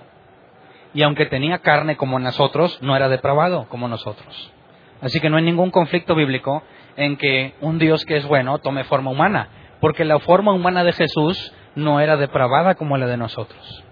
[0.94, 4.52] Y aunque tenía carne como nosotros, no era depravado como nosotros.
[5.00, 6.62] Así que no hay ningún conflicto bíblico
[6.96, 9.48] en que un Dios que es bueno tome forma humana,
[9.80, 13.84] porque la forma humana de Jesús no era depravada como la de nosotros.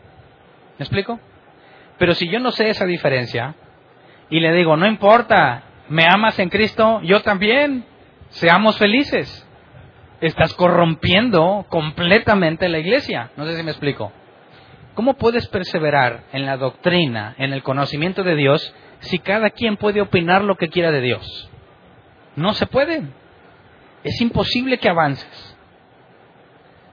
[0.79, 1.21] ¿Me explico?
[1.99, 3.55] Pero si yo no sé esa diferencia
[4.29, 7.85] y le digo, no importa, me amas en Cristo, yo también,
[8.29, 9.47] seamos felices,
[10.21, 13.31] estás corrompiendo completamente la iglesia.
[13.37, 14.13] No sé si me explico.
[14.95, 20.01] ¿Cómo puedes perseverar en la doctrina, en el conocimiento de Dios, si cada quien puede
[20.01, 21.51] opinar lo que quiera de Dios?
[22.35, 23.03] No se puede.
[24.05, 25.57] Es imposible que avances.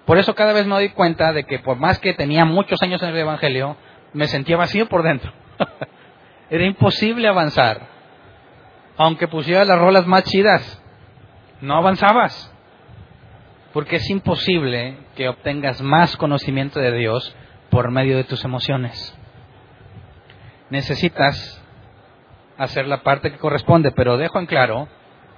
[0.05, 3.01] Por eso cada vez me doy cuenta de que por más que tenía muchos años
[3.01, 3.77] en el Evangelio,
[4.13, 5.31] me sentía vacío por dentro.
[6.49, 7.87] Era imposible avanzar.
[8.97, 10.81] Aunque pusiera las rolas más chidas,
[11.61, 12.51] no avanzabas.
[13.73, 17.35] Porque es imposible que obtengas más conocimiento de Dios
[17.71, 19.17] por medio de tus emociones.
[20.69, 21.59] Necesitas
[22.57, 24.87] hacer la parte que corresponde, pero dejo en claro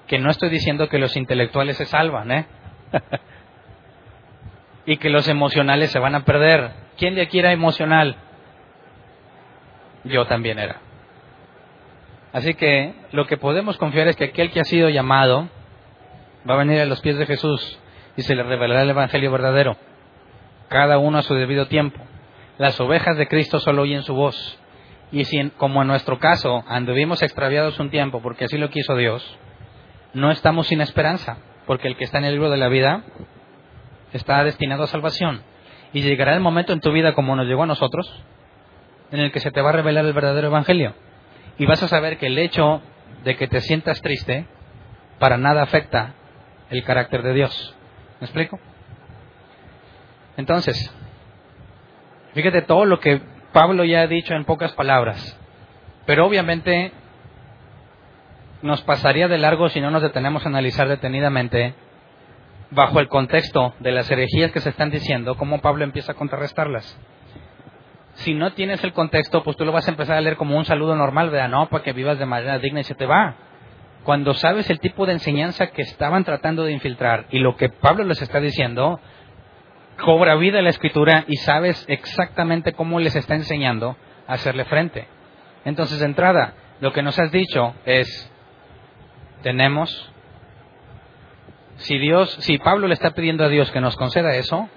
[0.08, 2.46] que no estoy diciendo que los intelectuales se salvan, ¿eh?
[4.86, 6.72] y que los emocionales se van a perder.
[6.98, 8.18] ¿Quién de aquí era emocional?
[10.06, 10.82] Yo también era.
[12.32, 15.48] Así que lo que podemos confiar es que aquel que ha sido llamado
[16.50, 17.80] va a venir a los pies de Jesús
[18.18, 19.78] y se le revelará el Evangelio verdadero,
[20.70, 22.00] cada uno a su debido tiempo.
[22.58, 24.60] Las ovejas de Cristo solo oyen su voz.
[25.12, 29.38] Y si, como en nuestro caso, anduvimos extraviados un tiempo porque así lo quiso Dios,
[30.14, 33.04] no estamos sin esperanza, porque el que está en el libro de la vida
[34.14, 35.42] está destinado a salvación.
[35.94, 38.24] Y llegará el momento en tu vida, como nos llegó a nosotros,
[39.12, 40.94] en el que se te va a revelar el verdadero Evangelio.
[41.58, 42.82] Y vas a saber que el hecho
[43.24, 44.46] de que te sientas triste
[45.20, 46.14] para nada afecta
[46.70, 47.76] el carácter de Dios.
[48.20, 48.60] ¿Me explico?
[50.38, 50.94] Entonces,
[52.34, 53.22] fíjate todo lo que
[53.54, 55.40] Pablo ya ha dicho en pocas palabras,
[56.06, 56.92] pero obviamente
[58.62, 61.74] nos pasaría de largo si no nos detenemos a analizar detenidamente
[62.72, 67.00] bajo el contexto de las herejías que se están diciendo, cómo Pablo empieza a contrarrestarlas.
[68.16, 70.66] Si no tienes el contexto, pues tú lo vas a empezar a leer como un
[70.66, 71.50] saludo normal, ¿verdad?
[71.50, 73.36] No, para que vivas de manera digna y se te va
[74.06, 78.04] cuando sabes el tipo de enseñanza que estaban tratando de infiltrar y lo que Pablo
[78.06, 79.02] les está diciendo,
[79.98, 83.98] cobra vida la escritura y sabes exactamente cómo les está enseñando
[84.28, 85.08] a hacerle frente.
[85.66, 88.32] Entonces, de entrada, lo que nos has dicho es,
[89.42, 90.14] tenemos,
[91.78, 94.70] si Dios, si Pablo le está pidiendo a Dios que nos conceda eso,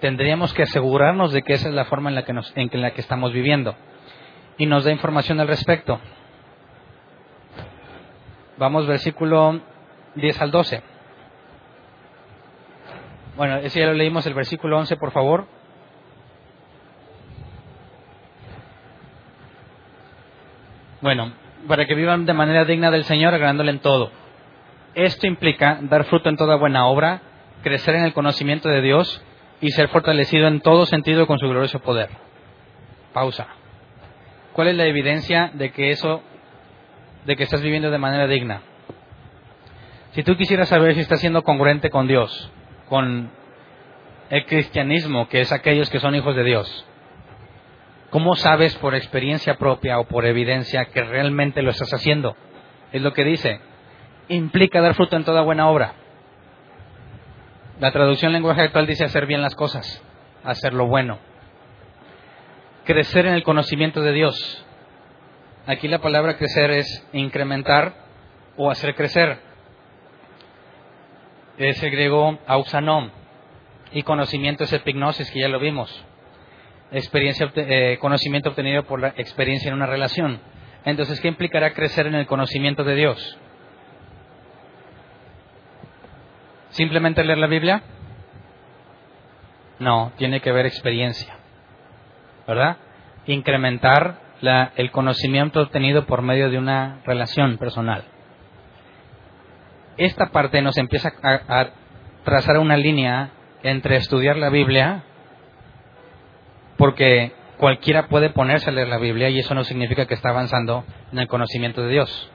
[0.00, 2.92] tendríamos que asegurarnos de que esa es la forma en la que, nos, en la
[2.92, 3.74] que estamos viviendo.
[4.56, 6.00] Y nos da información al respecto.
[8.56, 9.60] Vamos versículo
[10.16, 10.82] 10 al 12.
[13.36, 15.46] Bueno, ese ya lo leímos, el versículo 11, por favor.
[21.00, 21.32] Bueno,
[21.68, 24.10] para que vivan de manera digna del Señor, agradándole en todo.
[24.94, 27.22] Esto implica dar fruto en toda buena obra,
[27.62, 29.24] crecer en el conocimiento de Dios
[29.60, 32.10] y ser fortalecido en todo sentido con su glorioso poder.
[33.12, 33.48] Pausa.
[34.52, 36.22] ¿Cuál es la evidencia de que eso
[37.28, 38.62] de que estás viviendo de manera digna.
[40.12, 42.50] Si tú quisieras saber si estás siendo congruente con Dios,
[42.88, 43.30] con
[44.30, 46.86] el cristianismo, que es aquellos que son hijos de Dios,
[48.08, 52.34] ¿cómo sabes por experiencia propia o por evidencia que realmente lo estás haciendo?
[52.92, 53.60] Es lo que dice.
[54.28, 55.92] Implica dar fruto en toda buena obra.
[57.80, 60.02] La traducción lenguaje actual dice hacer bien las cosas,
[60.44, 61.18] hacer lo bueno.
[62.84, 64.64] Crecer en el conocimiento de Dios,
[65.68, 67.92] Aquí la palabra crecer es incrementar
[68.56, 69.38] o hacer crecer.
[71.58, 73.10] Es el griego ausanom
[73.92, 76.02] y conocimiento es epignosis, que ya lo vimos.
[76.90, 80.40] Experiencia, eh, conocimiento obtenido por la experiencia en una relación.
[80.86, 83.38] Entonces, ¿qué implicará crecer en el conocimiento de Dios?
[86.70, 87.82] ¿Simplemente leer la Biblia?
[89.78, 91.34] No, tiene que haber experiencia.
[92.46, 92.76] ¿Verdad?
[93.26, 94.20] Incrementar
[94.76, 98.04] el conocimiento obtenido por medio de una relación personal.
[99.96, 101.70] Esta parte nos empieza a, a
[102.24, 103.30] trazar una línea
[103.62, 105.02] entre estudiar la Biblia,
[106.76, 110.84] porque cualquiera puede ponerse a leer la Biblia y eso no significa que está avanzando
[111.12, 112.30] en el conocimiento de Dios.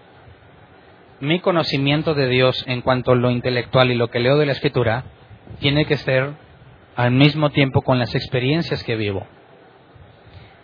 [1.23, 4.51] Mi conocimiento de Dios en cuanto a lo intelectual y lo que leo de la
[4.51, 5.05] Escritura
[5.61, 6.33] tiene que ser
[6.97, 9.25] al mismo tiempo con las experiencias que vivo.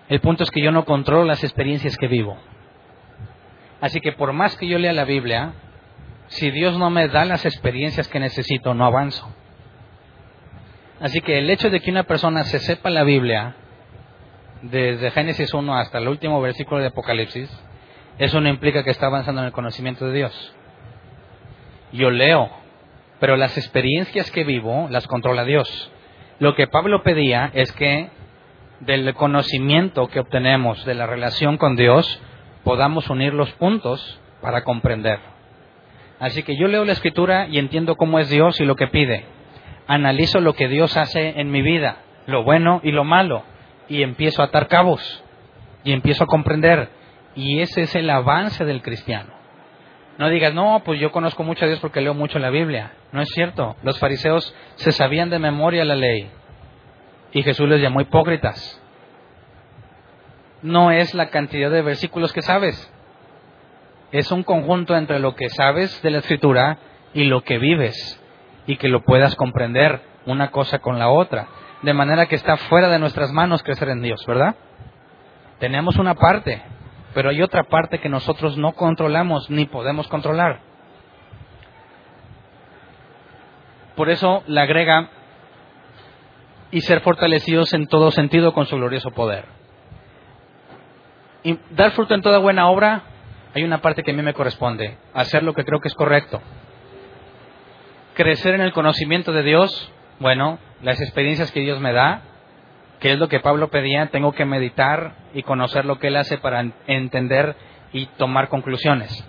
[0.10, 2.38] El punto es que yo no controlo las experiencias que vivo.
[3.80, 5.53] Así que por más que yo lea la Biblia,
[6.28, 9.34] si Dios no me da las experiencias que necesito, no avanzo.
[10.99, 13.55] Así que el hecho de que una persona se sepa la Biblia,
[14.64, 17.49] desde Génesis 1 hasta el último versículo de Apocalipsis,
[18.20, 20.55] Eso no implica que está avanzando en el conocimiento de Dios.
[21.93, 22.49] Yo leo,
[23.20, 25.91] pero las experiencias que vivo las controla Dios.
[26.38, 28.09] Lo que Pablo pedía es que
[28.82, 32.22] del conocimiento que obtenemos de la relación con Dios
[32.63, 35.20] podamos unir los puntos para comprender.
[36.20, 39.26] Así que yo leo la escritura y entiendo cómo es Dios y lo que pide.
[39.88, 43.43] Analizo lo que Dios hace en mi vida, lo bueno y lo malo,
[43.88, 45.24] y empiezo a atar cabos
[45.86, 46.99] y empiezo a comprender.
[47.39, 49.31] Y ese es el avance del cristiano.
[50.17, 52.91] No digas, no, pues yo conozco mucho a Dios porque leo mucho la Biblia.
[53.13, 53.77] No es cierto.
[53.81, 56.29] Los fariseos se sabían de memoria la ley.
[57.31, 58.83] Y Jesús les llamó hipócritas.
[60.63, 62.93] No es la cantidad de versículos que sabes.
[64.11, 66.77] Es un conjunto entre lo que sabes de la escritura
[67.13, 68.21] y lo que vives.
[68.67, 71.47] Y que lo puedas comprender una cosa con la otra.
[71.83, 74.57] De manera que está fuera de nuestras manos crecer en Dios, ¿verdad?
[75.59, 76.61] Tenemos una parte,
[77.14, 80.62] pero hay otra parte que nosotros no controlamos ni podemos controlar.
[83.95, 85.10] Por eso la agrega
[86.72, 89.45] y ser fortalecidos en todo sentido con su glorioso poder.
[91.43, 93.03] Y dar fruto en toda buena obra,
[93.53, 96.41] hay una parte que a mí me corresponde, hacer lo que creo que es correcto.
[98.14, 102.22] Crecer en el conocimiento de Dios, bueno, las experiencias que Dios me da,
[103.00, 106.38] que es lo que Pablo pedía, tengo que meditar y conocer lo que Él hace
[106.38, 107.56] para entender
[107.93, 109.26] y tomar conclusiones.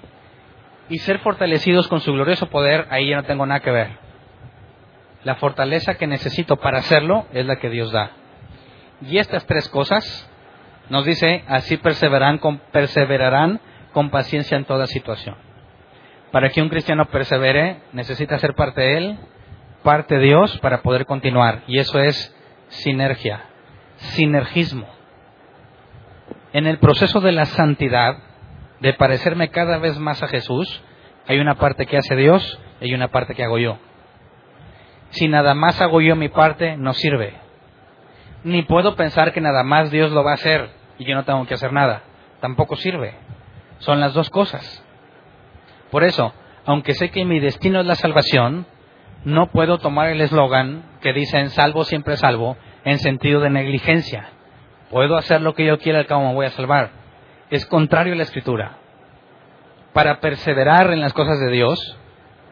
[0.89, 3.99] Y ser fortalecidos con su glorioso poder, ahí ya no tengo nada que ver.
[5.23, 8.11] La fortaleza que necesito para hacerlo es la que Dios da.
[9.03, 10.29] Y estas tres cosas,
[10.89, 13.61] nos dice, así perseverarán con, perseverarán
[13.93, 15.37] con paciencia en toda situación.
[16.33, 19.18] Para que un cristiano persevere, necesita ser parte de Él,
[19.85, 21.62] parte de Dios, para poder continuar.
[21.68, 22.35] Y eso es
[22.68, 23.49] sinergia,
[24.01, 24.88] sinergismo.
[26.53, 28.16] En el proceso de la santidad,
[28.80, 30.82] de parecerme cada vez más a Jesús,
[31.26, 33.78] hay una parte que hace Dios y hay una parte que hago yo.
[35.11, 37.34] Si nada más hago yo mi parte, no sirve.
[38.42, 41.46] Ni puedo pensar que nada más Dios lo va a hacer y yo no tengo
[41.46, 42.03] que hacer nada.
[42.40, 43.14] Tampoco sirve.
[43.78, 44.84] Son las dos cosas.
[45.90, 46.32] Por eso,
[46.64, 48.66] aunque sé que mi destino es la salvación,
[49.24, 54.28] no puedo tomar el eslogan que dice en salvo siempre salvo en sentido de negligencia.
[54.91, 56.91] Puedo hacer lo que yo quiera, al cabo me voy a salvar.
[57.51, 58.78] Es contrario a la escritura.
[59.93, 61.97] Para perseverar en las cosas de Dios,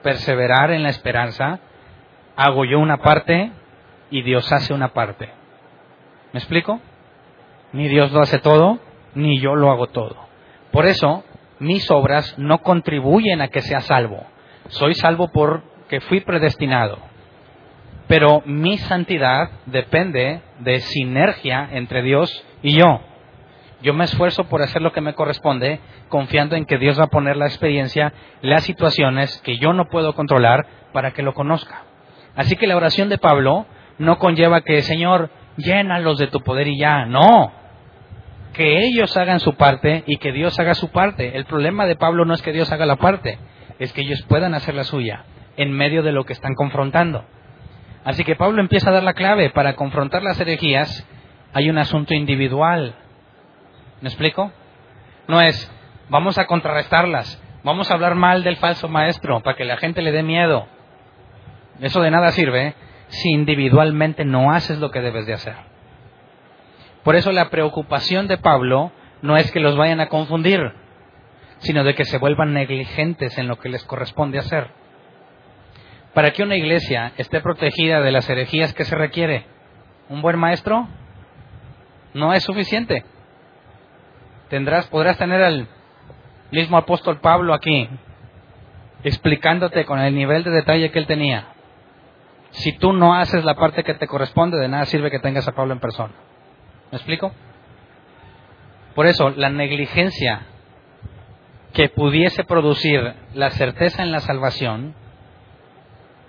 [0.03, 1.61] perseverar en la esperanza,
[2.37, 3.53] hago yo una parte
[4.11, 5.31] y Dios hace una parte.
[6.33, 6.81] ¿Me explico?
[7.73, 8.79] Ni Dios lo hace todo,
[9.15, 10.17] ni yo lo hago todo.
[10.73, 11.25] Por eso,
[11.59, 14.25] mis obras no contribuyen a que sea salvo.
[14.69, 16.99] Soy salvo porque fui predestinado.
[18.09, 23.01] Pero mi santidad depende de sinergia entre Dios y yo.
[23.83, 25.79] Yo me esfuerzo por hacer lo que me corresponde,
[26.09, 30.15] confiando en que Dios va a poner la experiencia, las situaciones que yo no puedo
[30.15, 31.83] controlar para que lo conozca.
[32.35, 33.67] Así que la oración de Pablo
[33.99, 37.05] no conlleva que, Señor, llénalos de tu poder y ya.
[37.05, 37.53] No.
[38.55, 41.37] Que ellos hagan su parte y que Dios haga su parte.
[41.37, 43.39] El problema de Pablo no es que Dios haga la parte,
[43.79, 45.25] es que ellos puedan hacer la suya
[45.57, 47.25] en medio de lo que están confrontando.
[48.05, 49.51] Así que Pablo empieza a dar la clave.
[49.51, 51.07] Para confrontar las herejías
[51.53, 52.95] hay un asunto individual.
[54.01, 54.53] ¿Me explico?
[55.27, 55.71] No es,
[56.09, 60.13] vamos a contrarrestarlas, vamos a hablar mal del falso maestro para que la gente le
[60.13, 60.67] dé miedo.
[61.81, 62.75] Eso de nada sirve
[63.09, 65.55] si individualmente no haces lo que debes de hacer.
[67.03, 68.93] Por eso la preocupación de Pablo
[69.23, 70.61] no es que los vayan a confundir,
[71.59, 74.69] sino de que se vuelvan negligentes en lo que les corresponde hacer.
[76.19, 79.47] Para que una iglesia esté protegida de las herejías que se requiere,
[80.09, 80.89] un buen maestro
[82.13, 83.05] no es suficiente.
[84.49, 85.69] Tendrás, podrás tener al
[86.51, 87.89] mismo apóstol Pablo aquí,
[89.05, 91.51] explicándote con el nivel de detalle que él tenía.
[92.51, 95.53] Si tú no haces la parte que te corresponde, de nada sirve que tengas a
[95.53, 96.15] Pablo en persona.
[96.91, 97.31] ¿Me explico?
[98.97, 100.49] Por eso, la negligencia
[101.73, 104.97] que pudiese producir la certeza en la salvación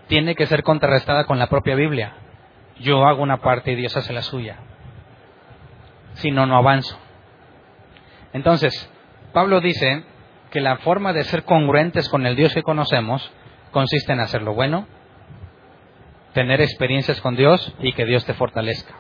[0.09, 2.15] tiene que ser contrarrestada con la propia Biblia.
[2.79, 4.57] Yo hago una parte y Dios hace la suya.
[6.13, 6.97] Si no, no avanzo.
[8.33, 8.91] Entonces,
[9.33, 10.03] Pablo dice
[10.49, 13.31] que la forma de ser congruentes con el Dios que conocemos
[13.69, 14.87] consiste en hacer lo bueno,
[16.33, 18.95] tener experiencias con Dios y que Dios te fortalezca.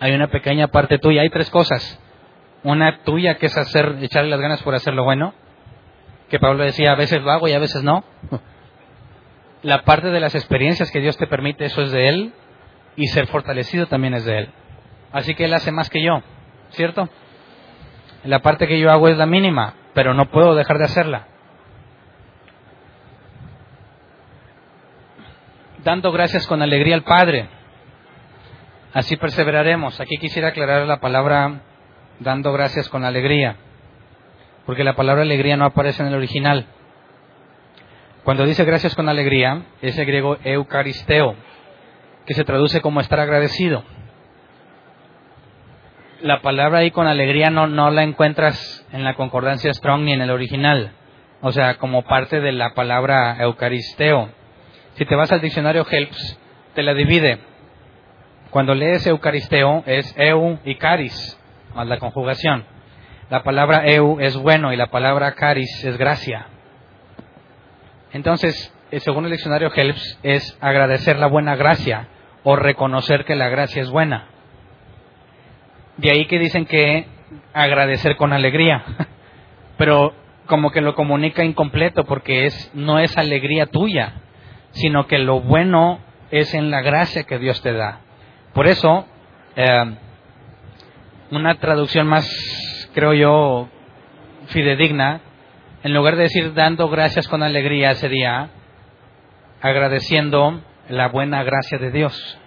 [0.00, 2.00] Hay una pequeña parte tuya, hay tres cosas.
[2.64, 5.34] Una tuya que es hacer, echarle las ganas por hacer lo bueno,
[6.28, 8.02] que Pablo decía, a veces lo hago y a veces no.
[9.62, 12.32] La parte de las experiencias que Dios te permite, eso es de Él,
[12.96, 14.50] y ser fortalecido también es de Él.
[15.12, 16.22] Así que Él hace más que yo,
[16.70, 17.08] ¿cierto?
[18.24, 21.26] La parte que yo hago es la mínima, pero no puedo dejar de hacerla.
[25.84, 27.48] Dando gracias con alegría al Padre.
[28.92, 30.00] Así perseveraremos.
[30.00, 31.60] Aquí quisiera aclarar la palabra
[32.18, 33.56] dando gracias con alegría,
[34.64, 36.66] porque la palabra alegría no aparece en el original.
[38.26, 41.36] Cuando dice gracias con alegría, es el griego eucaristeo,
[42.26, 43.84] que se traduce como estar agradecido.
[46.22, 50.22] La palabra ahí con alegría no, no la encuentras en la concordancia Strong ni en
[50.22, 50.90] el original,
[51.40, 54.30] o sea, como parte de la palabra eucaristeo.
[54.94, 56.36] Si te vas al diccionario Helps,
[56.74, 57.38] te la divide.
[58.50, 61.40] Cuando lees eucaristeo es eu y caris,
[61.76, 62.64] más la conjugación.
[63.30, 66.55] La palabra eu es bueno y la palabra caris es gracia.
[68.12, 72.08] Entonces, eh, según el diccionario Helps, es agradecer la buena gracia
[72.44, 74.28] o reconocer que la gracia es buena.
[75.96, 77.06] De ahí que dicen que
[77.52, 78.84] agradecer con alegría,
[79.78, 80.14] pero
[80.46, 84.14] como que lo comunica incompleto porque es no es alegría tuya,
[84.70, 85.98] sino que lo bueno
[86.30, 88.00] es en la gracia que Dios te da.
[88.52, 89.06] Por eso,
[89.56, 89.96] eh,
[91.30, 92.28] una traducción más,
[92.94, 93.68] creo yo,
[94.48, 95.20] fidedigna
[95.86, 98.50] en lugar de decir dando gracias con alegría, sería
[99.62, 102.38] agradeciendo la buena gracia de Dios.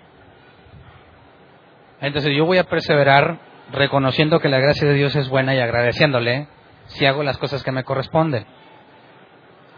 [2.01, 3.39] Entonces yo voy a perseverar
[3.71, 6.49] reconociendo que la gracia de Dios es buena y agradeciéndole
[6.87, 8.45] si hago las cosas que me corresponden.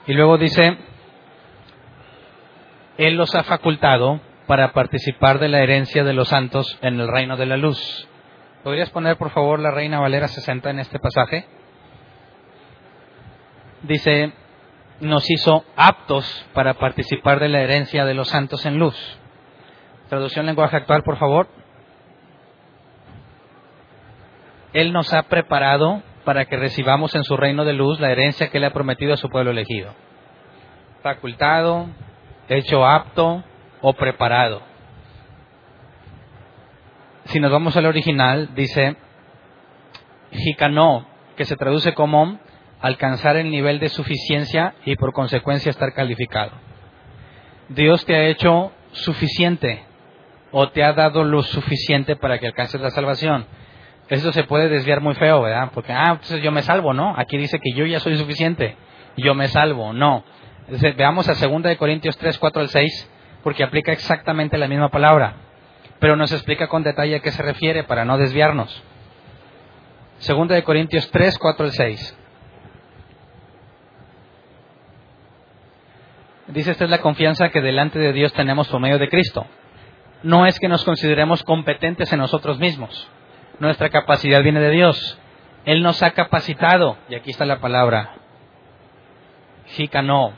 [0.07, 0.79] Y luego dice,
[2.97, 7.37] Él los ha facultado para participar de la herencia de los santos en el reino
[7.37, 8.09] de la luz.
[8.63, 11.60] ¿Podrías poner por favor la Reina Valera 60 en este pasaje?
[13.83, 14.33] Dice,
[14.99, 18.95] nos hizo aptos para participar de la herencia de los santos en luz.
[20.09, 21.47] Traducción lenguaje actual, por favor.
[24.73, 28.59] Él nos ha preparado para que recibamos en su reino de luz la herencia que
[28.59, 29.93] le ha prometido a su pueblo elegido.
[31.01, 31.87] Facultado,
[32.47, 33.43] hecho apto
[33.81, 34.61] o preparado.
[37.25, 38.95] Si nos vamos al original, dice
[40.31, 42.39] Jicano, que se traduce como
[42.81, 46.51] alcanzar el nivel de suficiencia y por consecuencia estar calificado.
[47.69, 49.83] Dios te ha hecho suficiente
[50.51, 53.45] o te ha dado lo suficiente para que alcances la salvación.
[54.09, 55.69] Eso se puede desviar muy feo, ¿verdad?
[55.73, 57.13] Porque, ah, entonces yo me salvo, ¿no?
[57.17, 58.75] Aquí dice que yo ya soy suficiente,
[59.15, 60.25] yo me salvo, no.
[60.97, 63.09] veamos a 2 Corintios 3, 4 al 6,
[63.41, 65.35] porque aplica exactamente la misma palabra,
[65.99, 68.83] pero nos explica con detalle a qué se refiere para no desviarnos.
[70.27, 72.17] 2 Corintios 3, 4 al 6.
[76.51, 79.45] Dice, esta es la confianza que delante de Dios tenemos por medio de Cristo.
[80.23, 83.09] No es que nos consideremos competentes en nosotros mismos.
[83.59, 85.17] Nuestra capacidad viene de Dios.
[85.65, 88.15] Él nos ha capacitado, y aquí está la palabra,
[90.03, 90.33] no.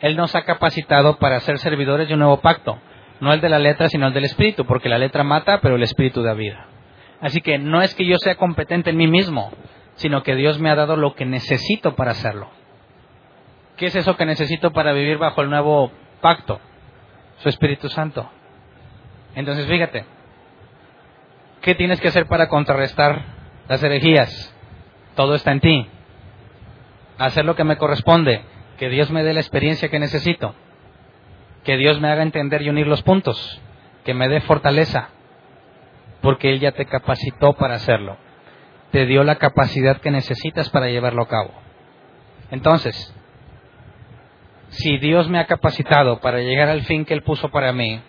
[0.00, 2.78] Él nos ha capacitado para ser servidores de un nuevo pacto.
[3.20, 5.82] No el de la letra, sino el del espíritu, porque la letra mata, pero el
[5.82, 6.66] espíritu da vida.
[7.20, 9.52] Así que no es que yo sea competente en mí mismo,
[9.96, 12.48] sino que Dios me ha dado lo que necesito para hacerlo.
[13.80, 16.60] ¿Qué es eso que necesito para vivir bajo el nuevo pacto?
[17.38, 18.30] Su Espíritu Santo.
[19.34, 20.04] Entonces, fíjate,
[21.62, 23.24] ¿qué tienes que hacer para contrarrestar
[23.68, 24.54] las herejías?
[25.14, 25.88] Todo está en ti.
[27.16, 28.42] Hacer lo que me corresponde,
[28.76, 30.54] que Dios me dé la experiencia que necesito,
[31.64, 33.62] que Dios me haga entender y unir los puntos,
[34.04, 35.08] que me dé fortaleza,
[36.20, 38.18] porque Él ya te capacitó para hacerlo.
[38.92, 41.54] Te dio la capacidad que necesitas para llevarlo a cabo.
[42.50, 43.14] Entonces,
[44.70, 48.00] si Dios me ha capacitado para llegar al fin que Él puso para mí,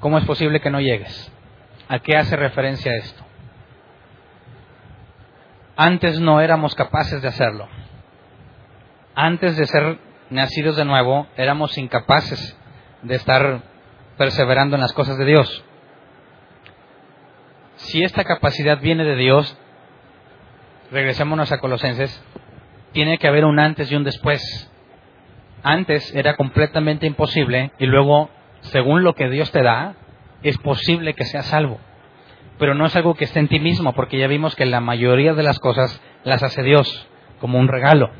[0.00, 1.32] ¿cómo es posible que no llegues?
[1.88, 3.24] ¿A qué hace referencia esto?
[5.76, 7.68] Antes no éramos capaces de hacerlo.
[9.14, 9.98] Antes de ser
[10.30, 12.56] nacidos de nuevo, éramos incapaces
[13.02, 13.62] de estar
[14.16, 15.64] perseverando en las cosas de Dios.
[17.76, 19.58] Si esta capacidad viene de Dios,
[20.90, 22.24] regresémonos a Colosenses,
[22.92, 24.70] tiene que haber un antes y un después
[25.66, 29.96] antes era completamente imposible y luego, según lo que Dios te da,
[30.44, 31.80] es posible que seas salvo.
[32.56, 35.34] Pero no es algo que esté en ti mismo, porque ya vimos que la mayoría
[35.34, 37.08] de las cosas las hace Dios
[37.40, 38.10] como un regalo.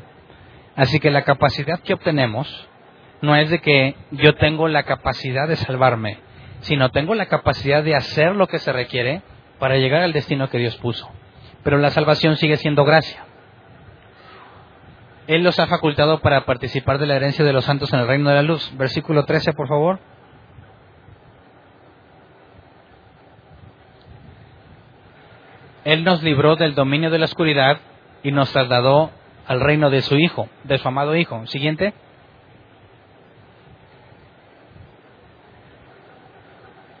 [0.75, 2.67] Así que la capacidad que obtenemos
[3.21, 6.19] no es de que yo tengo la capacidad de salvarme,
[6.59, 9.21] sino tengo la capacidad de hacer lo que se requiere
[9.57, 11.09] para llegar al destino que Dios puso.
[11.63, 13.26] Pero la salvación sigue siendo gracia.
[15.27, 18.29] Él los ha facultado para participar de la herencia de los santos en el reino
[18.29, 18.71] de la luz.
[18.77, 19.99] Versículo 13, por favor.
[25.83, 27.79] Él nos libró del dominio de la oscuridad
[28.23, 29.11] y nos trasladó
[29.47, 31.45] al reino de su Hijo, de su amado Hijo.
[31.47, 31.93] Siguiente.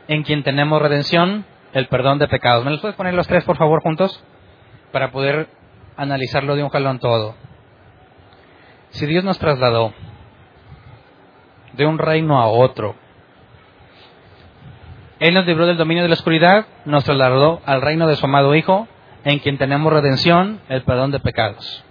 [0.09, 2.63] En quien tenemos redención, el perdón de pecados.
[2.65, 4.23] ¿Me los puedes poner los tres, por favor, juntos?
[4.91, 5.47] Para poder
[5.97, 7.35] analizarlo de un jalón todo.
[8.97, 9.93] Si Dios nos trasladó
[11.73, 12.95] de un reino a otro,
[15.19, 18.55] Él nos libró del dominio de la oscuridad, nos trasladó al reino de su amado
[18.55, 18.87] Hijo,
[19.23, 21.85] en quien tenemos redención, el perdón de pecados.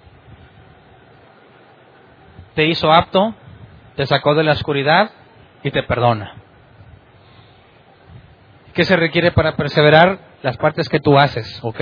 [2.56, 3.36] Te hizo apto,
[3.94, 5.12] te sacó de la oscuridad
[5.62, 6.34] y te perdona.
[8.74, 10.18] ¿Qué se requiere para perseverar?
[10.42, 11.80] Las partes que tú haces, ok,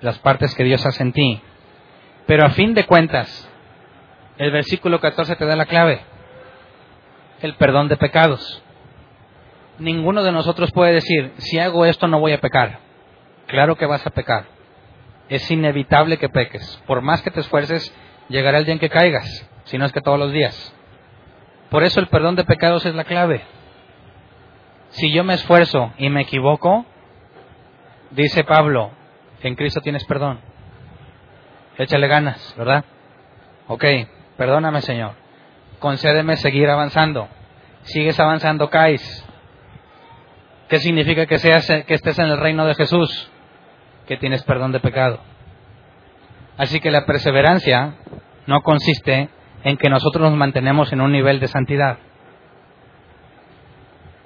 [0.00, 1.42] las partes que Dios hace en ti.
[2.26, 3.50] Pero a fin de cuentas,
[4.38, 6.00] el versículo 14 te da la clave,
[7.40, 8.62] el perdón de pecados.
[9.78, 12.80] Ninguno de nosotros puede decir, si hago esto no voy a pecar.
[13.46, 14.46] Claro que vas a pecar.
[15.28, 16.82] Es inevitable que peques.
[16.86, 17.94] Por más que te esfuerces,
[18.28, 20.74] llegará el día en que caigas, si no es que todos los días.
[21.70, 23.42] Por eso el perdón de pecados es la clave.
[24.90, 26.86] Si yo me esfuerzo y me equivoco,
[28.12, 28.92] dice Pablo,
[29.42, 30.40] en Cristo tienes perdón.
[31.76, 32.84] Échale ganas, ¿verdad?
[33.66, 33.84] Ok,
[34.36, 35.12] perdóname Señor.
[35.78, 37.28] Concédeme seguir avanzando.
[37.82, 39.24] Sigues avanzando, caes.
[40.68, 43.30] ¿Qué significa que, seas, que estés en el reino de Jesús?
[44.06, 45.20] Que tienes perdón de pecado.
[46.56, 47.94] Así que la perseverancia
[48.46, 49.28] no consiste
[49.64, 51.98] en que nosotros nos mantenemos en un nivel de santidad.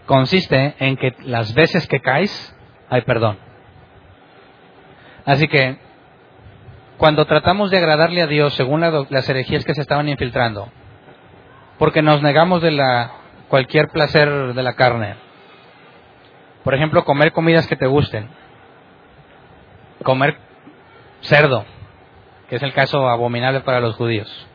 [0.07, 2.57] Consiste en que las veces que caes
[2.89, 3.39] hay perdón.
[5.25, 5.79] Así que
[6.99, 10.69] cuando tratamos de agradarle a Dios según las herejías que se estaban infiltrando,
[11.79, 13.13] porque nos negamos de la,
[13.49, 15.15] cualquier placer de la carne.
[16.65, 18.29] Por ejemplo, comer comidas que te gusten.
[20.03, 20.37] Comer
[21.23, 21.65] cerdo,
[22.49, 24.47] que es el caso abominable para los judíos.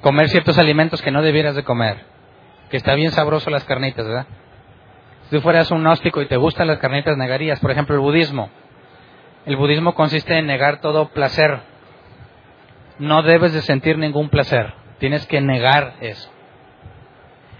[0.00, 2.04] Comer ciertos alimentos que no debieras de comer,
[2.70, 4.26] que está bien sabroso las carnitas, ¿verdad?
[5.24, 7.60] Si tú fueras un gnóstico y te gustan las carnitas, negarías.
[7.60, 8.50] Por ejemplo, el budismo
[9.46, 11.60] el budismo consiste en negar todo placer.
[12.98, 14.74] No debes de sentir ningún placer.
[14.98, 16.30] Tienes que negar eso.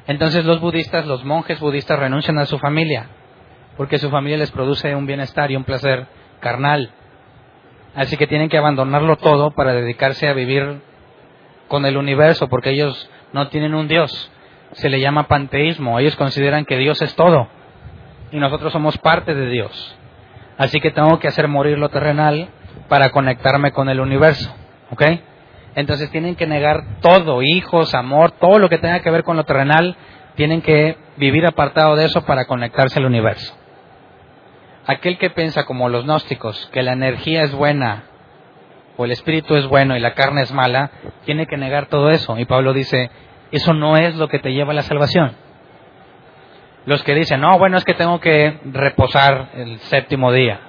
[0.07, 3.07] Entonces los budistas, los monjes budistas renuncian a su familia,
[3.77, 6.07] porque su familia les produce un bienestar y un placer
[6.41, 6.91] carnal.
[7.95, 10.81] Así que tienen que abandonarlo todo para dedicarse a vivir
[11.69, 14.31] con el universo, porque ellos no tienen un Dios.
[14.73, 15.99] Se le llama panteísmo.
[15.99, 17.49] Ellos consideran que Dios es todo
[18.33, 19.97] y nosotros somos parte de Dios.
[20.63, 22.49] Así que tengo que hacer morir lo terrenal
[22.89, 24.55] para conectarme con el universo.
[24.93, 25.03] ¿Ok?
[25.75, 29.43] Entonces tienen que negar todo, hijos, amor, todo lo que tenga que ver con lo
[29.43, 29.97] terrenal,
[30.37, 33.53] tienen que vivir apartado de eso para conectarse al universo.
[34.87, 38.05] Aquel que piensa como los gnósticos, que la energía es buena,
[38.97, 40.93] o el espíritu es bueno y la carne es mala,
[41.25, 42.39] tiene que negar todo eso.
[42.39, 43.11] Y Pablo dice,
[43.51, 45.33] eso no es lo que te lleva a la salvación.
[46.85, 50.61] Los que dicen, no, bueno, es que tengo que reposar el séptimo día.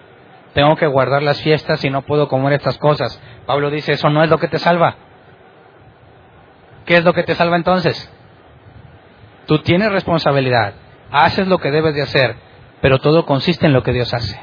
[0.53, 3.19] Tengo que guardar las fiestas y no puedo comer estas cosas.
[3.47, 4.95] Pablo dice, eso no es lo que te salva.
[6.85, 8.11] ¿Qué es lo que te salva entonces?
[9.47, 10.73] Tú tienes responsabilidad,
[11.11, 12.35] haces lo que debes de hacer,
[12.81, 14.39] pero todo consiste en lo que Dios hace.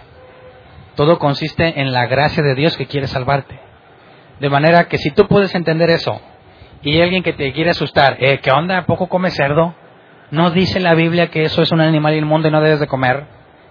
[0.96, 3.60] Todo consiste en la gracia de Dios que quiere salvarte.
[4.40, 6.20] De manera que si tú puedes entender eso
[6.82, 8.84] y alguien que te quiere asustar, eh, ¿qué onda?
[8.86, 9.74] ¿Poco come cerdo?
[10.30, 13.24] ¿No dice la Biblia que eso es un animal inmundo y no debes de comer?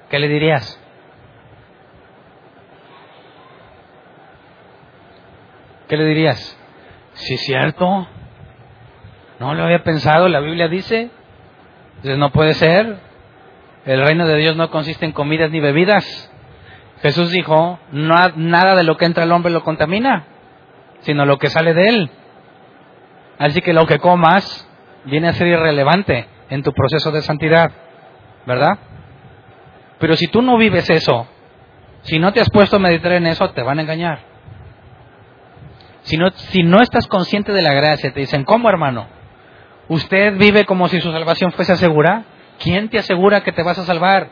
[0.10, 0.78] ¿Qué le dirías?
[5.88, 6.58] ¿Qué le dirías?
[7.14, 8.08] Si es cierto,
[9.40, 11.10] no lo había pensado, la Biblia dice.
[11.96, 12.98] Entonces no puede ser.
[13.86, 16.32] El reino de Dios no consiste en comidas ni bebidas.
[17.02, 20.26] Jesús dijo, no, nada de lo que entra al hombre lo contamina,
[21.00, 22.12] sino lo que sale de él.
[23.38, 24.70] Así que lo que comas
[25.06, 27.72] viene a ser irrelevante en tu proceso de santidad,
[28.46, 28.78] ¿verdad?
[30.00, 31.28] Pero si tú no vives eso,
[32.02, 34.20] si no te has puesto a meditar en eso, te van a engañar.
[36.02, 39.08] Si no, si no estás consciente de la gracia, te dicen, ¿cómo hermano?
[39.90, 42.24] ¿Usted vive como si su salvación fuese segura?
[42.60, 44.30] ¿Quién te asegura que te vas a salvar?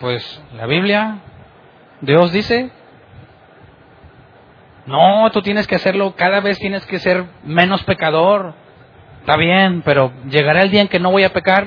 [0.00, 1.18] Pues la Biblia,
[2.00, 2.70] Dios dice,
[4.86, 8.54] no, tú tienes que hacerlo, cada vez tienes que ser menos pecador,
[9.22, 11.64] Está bien, pero llegará el día en que no voy a pecar.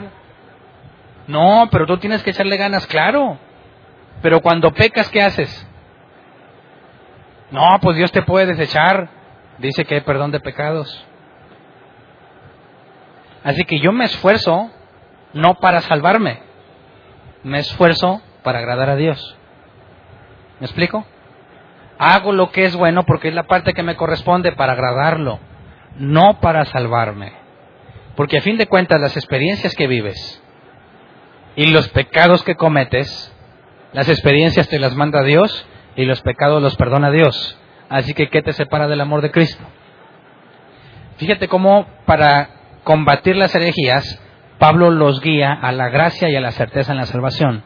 [1.26, 3.38] No, pero tú tienes que echarle ganas, claro.
[4.22, 5.66] Pero cuando pecas, ¿qué haces?
[7.52, 9.08] No, pues Dios te puede desechar.
[9.58, 11.06] Dice que hay perdón de pecados.
[13.46, 14.70] Así que yo me esfuerzo
[15.32, 16.42] no para salvarme,
[17.44, 19.38] me esfuerzo para agradar a Dios.
[20.60, 21.06] ¿Me explico?
[21.98, 25.40] Hago lo que es bueno porque es la parte que me corresponde para agradarlo,
[25.98, 27.45] no para salvarme.
[28.16, 30.42] Porque a fin de cuentas las experiencias que vives
[31.56, 33.34] y los pecados que cometes,
[33.94, 37.58] las experiencias te las manda Dios y los pecados los perdona Dios.
[37.90, 39.64] Así que, ¿qué te separa del amor de Cristo?
[41.18, 42.50] Fíjate cómo para
[42.84, 44.22] combatir las herejías,
[44.60, 47.64] Pablo los guía a la gracia y a la certeza en la salvación.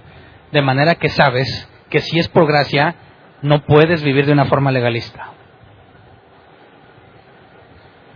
[0.52, 2.96] De manera que sabes que si es por gracia,
[3.42, 5.32] no puedes vivir de una forma legalista.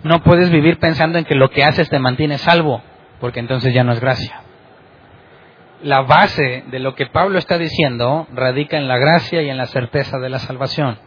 [0.04, 2.82] No puedes vivir pensando en que lo que haces te mantiene salvo,
[3.20, 4.42] porque entonces ya no es gracia.
[5.82, 9.66] La base de lo que Pablo está diciendo radica en la gracia y en la
[9.66, 10.98] certeza de la salvación.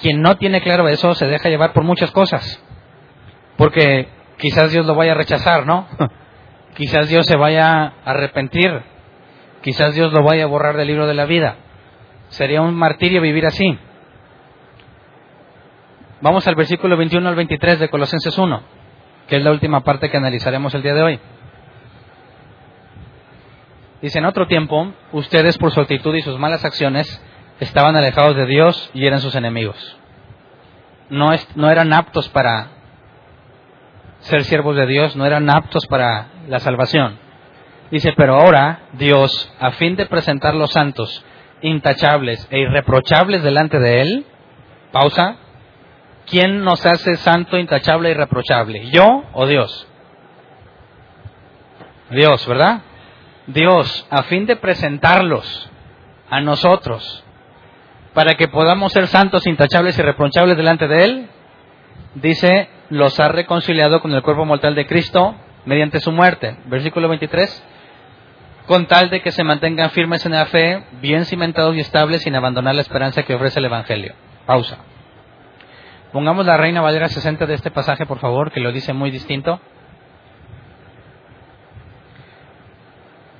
[0.00, 2.62] Quien no tiene claro eso se deja llevar por muchas cosas,
[3.56, 4.08] porque
[4.38, 5.86] quizás Dios lo vaya a rechazar, ¿no?
[6.74, 8.82] quizás Dios se vaya a arrepentir,
[9.60, 11.56] quizás Dios lo vaya a borrar del libro de la vida.
[12.28, 13.78] Sería un martirio vivir así.
[16.22, 18.62] Vamos al versículo 21 al 23 de Colosenses 1,
[19.26, 21.20] que es la última parte que analizaremos el día de hoy.
[24.02, 27.22] Dice, en otro tiempo, ustedes por su actitud y sus malas acciones
[27.58, 29.96] estaban alejados de Dios y eran sus enemigos.
[31.08, 32.68] No, no eran aptos para
[34.20, 37.18] ser siervos de Dios, no eran aptos para la salvación.
[37.90, 41.24] Dice, pero ahora Dios, a fin de presentar los santos
[41.62, 44.26] intachables e irreprochables delante de Él,
[44.92, 45.36] pausa,
[46.30, 48.88] ¿quién nos hace santo, intachable e irreprochable?
[48.90, 49.86] ¿Yo o Dios?
[52.10, 52.82] Dios, ¿verdad?
[53.46, 55.70] Dios, a fin de presentarlos
[56.30, 57.24] a nosotros,
[58.14, 61.28] para que podamos ser santos, intachables y irreprochables delante de Él,
[62.14, 65.34] dice, los ha reconciliado con el cuerpo mortal de Cristo
[65.66, 66.56] mediante su muerte.
[66.66, 67.64] Versículo 23
[68.70, 72.36] con tal de que se mantengan firmes en la fe, bien cimentados y estables, sin
[72.36, 74.14] abandonar la esperanza que ofrece el Evangelio.
[74.46, 74.78] Pausa.
[76.12, 79.60] Pongamos la Reina Valera 60 de este pasaje, por favor, que lo dice muy distinto.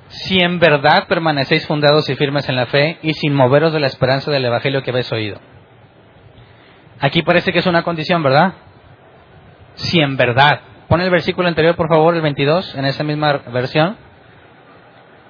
[0.07, 3.87] Si en verdad permanecéis fundados y firmes en la fe y sin moveros de la
[3.87, 5.37] esperanza del Evangelio que habéis oído.
[7.01, 8.53] Aquí parece que es una condición, ¿verdad?
[9.75, 10.61] Si en verdad.
[10.87, 13.97] Pon el versículo anterior, por favor, el 22, en esa misma versión.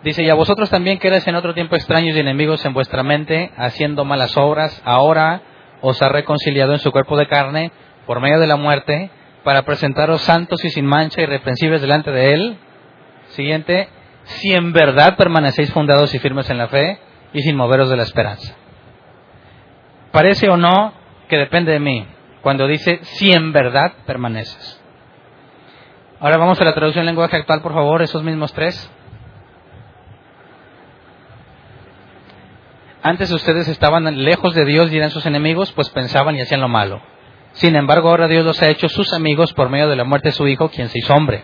[0.03, 3.03] Dice, y a vosotros también que eres en otro tiempo extraños y enemigos en vuestra
[3.03, 5.41] mente, haciendo malas obras, ahora
[5.81, 7.71] os ha reconciliado en su cuerpo de carne
[8.05, 9.11] por medio de la muerte,
[9.43, 12.57] para presentaros santos y sin mancha y reprensibles delante de Él.
[13.29, 13.89] Siguiente,
[14.23, 16.99] si en verdad permanecéis fundados y firmes en la fe
[17.33, 18.55] y sin moveros de la esperanza.
[20.11, 20.93] Parece o no
[21.27, 22.05] que depende de mí
[22.41, 24.81] cuando dice si en verdad permaneces.
[26.19, 28.91] Ahora vamos a la traducción en lenguaje actual, por favor, esos mismos tres.
[33.03, 36.67] Antes ustedes estaban lejos de Dios y eran sus enemigos, pues pensaban y hacían lo
[36.67, 37.01] malo.
[37.53, 40.33] Sin embargo, ahora Dios los ha hecho sus amigos por medio de la muerte de
[40.33, 41.43] su Hijo, quien se hizo hombre.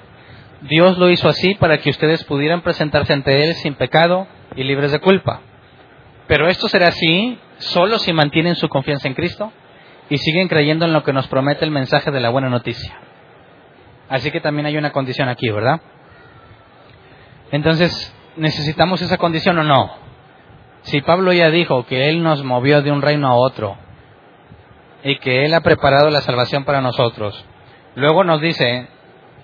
[0.61, 4.91] Dios lo hizo así para que ustedes pudieran presentarse ante Él sin pecado y libres
[4.91, 5.41] de culpa.
[6.27, 9.51] Pero esto será así solo si mantienen su confianza en Cristo
[10.09, 12.99] y siguen creyendo en lo que nos promete el mensaje de la buena noticia.
[14.09, 15.81] Así que también hay una condición aquí, ¿verdad?
[17.51, 20.06] Entonces, ¿necesitamos esa condición o no?
[20.87, 23.77] Si Pablo ya dijo que Él nos movió de un reino a otro
[25.03, 27.43] y que Él ha preparado la salvación para nosotros,
[27.95, 28.87] luego nos dice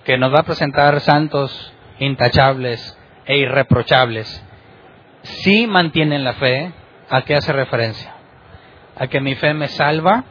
[0.04, 4.42] que nos va a presentar santos intachables e irreprochables,
[5.22, 6.72] si mantienen la fe,
[7.10, 8.14] ¿a qué hace referencia?
[8.96, 10.24] ¿A que mi fe me salva?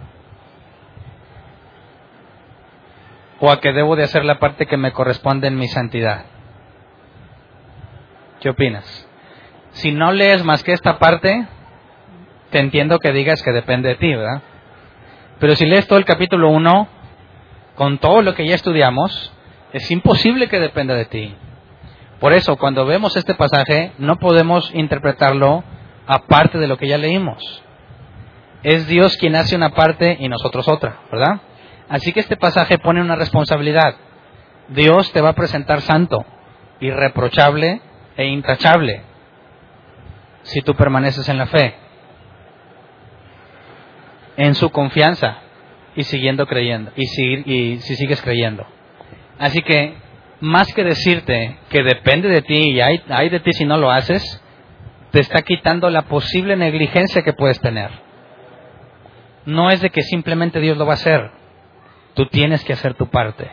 [3.40, 6.26] ¿O a que debo de hacer la parte que me corresponde en mi santidad?
[8.40, 9.03] ¿Qué opinas?
[9.74, 11.48] Si no lees más que esta parte,
[12.52, 14.42] te entiendo que digas que depende de ti, ¿verdad?
[15.40, 16.88] Pero si lees todo el capítulo 1,
[17.76, 19.34] con todo lo que ya estudiamos,
[19.74, 21.36] es imposible que dependa de ti.
[22.20, 25.64] Por eso, cuando vemos este pasaje, no podemos interpretarlo
[26.06, 27.64] aparte de lo que ya leímos.
[28.62, 31.42] Es Dios quien hace una parte y nosotros otra, ¿verdad?
[31.90, 33.96] Así que este pasaje pone una responsabilidad.
[34.70, 36.24] Dios te va a presentar santo,
[36.80, 37.82] irreprochable
[38.16, 39.13] e intachable
[40.44, 41.76] si tú permaneces en la fe,
[44.38, 45.38] en su confianza
[45.96, 47.04] y siguiendo creyendo, y,
[47.52, 48.66] y si sigues creyendo.
[49.40, 49.96] Así que,
[50.40, 53.92] más que decirte que depende de ti y hay, hay de ti si no lo
[53.92, 54.42] haces,
[55.12, 57.92] te está quitando la posible negligencia que puedes tener.
[59.46, 61.32] No es de que simplemente Dios lo va a hacer,
[62.14, 63.50] tú tienes que hacer tu parte.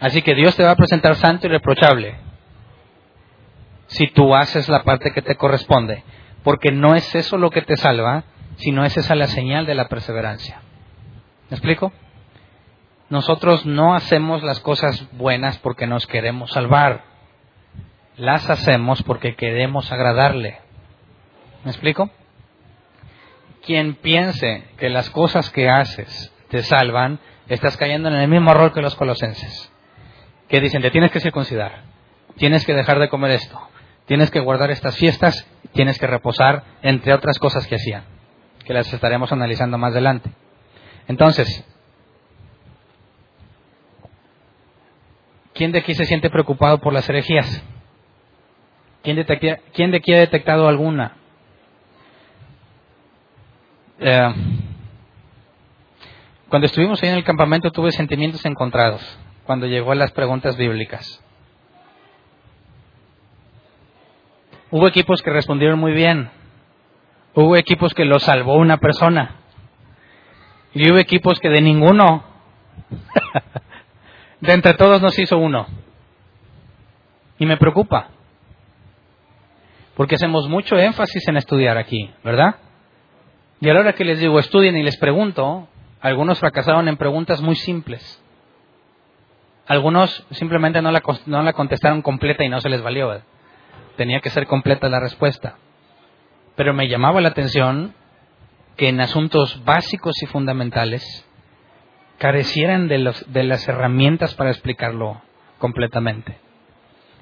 [0.00, 2.25] Así que Dios te va a presentar santo y reprochable
[3.86, 6.02] si tú haces la parte que te corresponde,
[6.42, 8.24] porque no es eso lo que te salva,
[8.56, 10.60] sino es esa la señal de la perseverancia.
[11.50, 11.92] ¿Me explico?
[13.08, 17.04] Nosotros no hacemos las cosas buenas porque nos queremos salvar.
[18.16, 20.58] Las hacemos porque queremos agradarle.
[21.64, 22.10] ¿Me explico?
[23.64, 28.72] Quien piense que las cosas que haces te salvan, estás cayendo en el mismo error
[28.72, 29.72] que los colosenses.
[30.48, 31.82] Que dicen, te tienes que circuncidar,
[32.36, 33.60] tienes que dejar de comer esto,
[34.06, 38.04] tienes que guardar estas fiestas, tienes que reposar, entre otras cosas que hacían,
[38.64, 40.30] que las estaremos analizando más adelante.
[41.08, 41.64] Entonces,
[45.54, 47.62] ¿quién de aquí se siente preocupado por las herejías?
[49.02, 49.16] ¿Quién
[49.92, 51.16] de, aquí ha detectado alguna?
[54.00, 54.34] Eh,
[56.48, 61.22] cuando estuvimos ahí en el campamento tuve sentimientos encontrados cuando llegó a las preguntas bíblicas.
[64.70, 66.30] Hubo equipos que respondieron muy bien.
[67.34, 69.36] Hubo equipos que lo salvó una persona.
[70.74, 72.24] Y hubo equipos que de ninguno.
[74.40, 75.66] de entre todos nos hizo uno.
[77.38, 78.08] Y me preocupa.
[79.94, 82.56] Porque hacemos mucho énfasis en estudiar aquí, ¿verdad?
[83.60, 85.68] Y a la hora que les digo estudien y les pregunto,
[86.00, 88.22] algunos fracasaron en preguntas muy simples.
[89.66, 93.22] Algunos simplemente no la, no la contestaron completa y no se les valió.
[93.96, 95.56] Tenía que ser completa la respuesta.
[96.54, 97.94] Pero me llamaba la atención
[98.76, 101.26] que en asuntos básicos y fundamentales
[102.18, 105.20] carecieran de, las herramientas para explicarlo
[105.58, 106.38] completamente.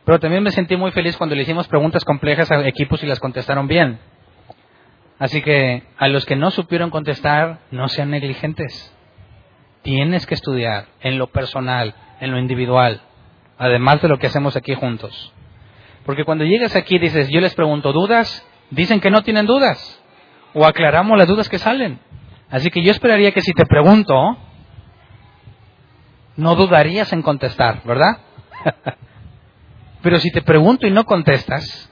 [0.05, 3.21] Pero también me sentí muy feliz cuando le hicimos preguntas complejas a equipos y las
[3.21, 3.99] contestaron bien.
[5.19, 8.93] Así que a los que no supieron contestar, no sean negligentes.
[9.83, 13.01] Tienes que estudiar en lo personal, en lo individual,
[13.59, 15.33] además de lo que hacemos aquí juntos.
[16.05, 20.01] Porque cuando llegas aquí dices, yo les pregunto dudas, dicen que no tienen dudas.
[20.53, 21.99] O aclaramos las dudas que salen.
[22.51, 24.15] Así que yo esperaría que si te pregunto,
[26.37, 28.19] no dudarías en contestar, ¿verdad?
[30.03, 31.91] Pero si te pregunto y no contestas,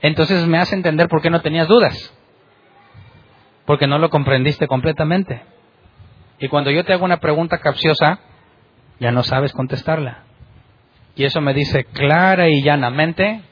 [0.00, 2.14] entonces me hace entender por qué no tenías dudas
[3.70, 5.42] porque no lo comprendiste completamente.
[6.40, 8.18] Y cuando yo te hago una pregunta capciosa,
[8.98, 10.24] ya no sabes contestarla.
[11.14, 13.42] Y eso me dice clara y llanamente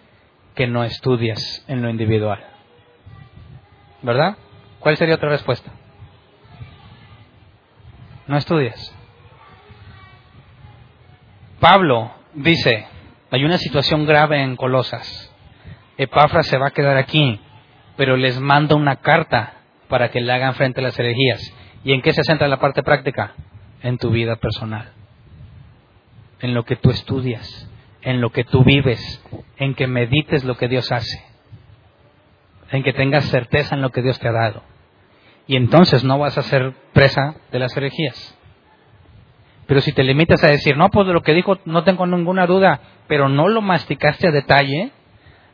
[0.58, 2.44] que no estudias en lo individual.
[4.02, 4.36] ¿Verdad?
[4.80, 5.70] ¿Cuál sería otra respuesta?
[8.26, 8.92] No estudias.
[11.60, 12.88] Pablo dice,
[13.30, 15.32] hay una situación grave en Colosas.
[15.96, 17.40] Epafras se va a quedar aquí,
[17.96, 21.40] pero les manda una carta para que le hagan frente a las herejías.
[21.84, 23.34] ¿Y en qué se centra la parte práctica?
[23.80, 24.90] En tu vida personal,
[26.40, 27.67] en lo que tú estudias,
[28.08, 29.22] en lo que tú vives,
[29.58, 31.22] en que medites lo que Dios hace,
[32.70, 34.62] en que tengas certeza en lo que Dios te ha dado.
[35.46, 38.34] Y entonces no vas a ser presa de las herejías.
[39.66, 42.46] Pero si te limitas a decir, no, pues de lo que dijo no tengo ninguna
[42.46, 44.90] duda, pero no lo masticaste a detalle,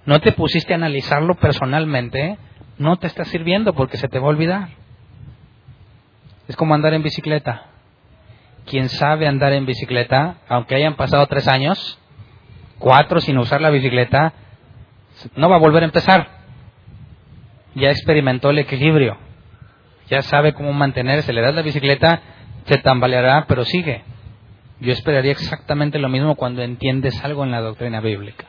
[0.06, 2.38] no te pusiste a analizarlo personalmente,
[2.78, 4.68] no te está sirviendo porque se te va a olvidar.
[6.46, 7.66] Es como andar en bicicleta.
[8.64, 11.98] Quien sabe andar en bicicleta, aunque hayan pasado tres años,
[12.84, 14.34] cuatro sin usar la bicicleta,
[15.36, 16.28] no va a volver a empezar.
[17.74, 19.16] Ya experimentó el equilibrio.
[20.10, 21.32] Ya sabe cómo mantenerse.
[21.32, 22.20] Le das la bicicleta,
[22.66, 24.02] se tambaleará, pero sigue.
[24.80, 28.44] Yo esperaría exactamente lo mismo cuando entiendes algo en la doctrina bíblica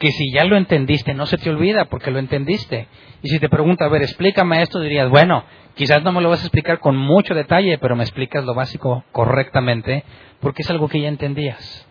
[0.00, 2.88] que si ya lo entendiste, no se te olvida porque lo entendiste.
[3.22, 5.44] Y si te pregunta, a ver, explícame esto, dirías, bueno,
[5.76, 9.04] quizás no me lo vas a explicar con mucho detalle, pero me explicas lo básico
[9.12, 10.02] correctamente
[10.40, 11.86] porque es algo que ya entendías.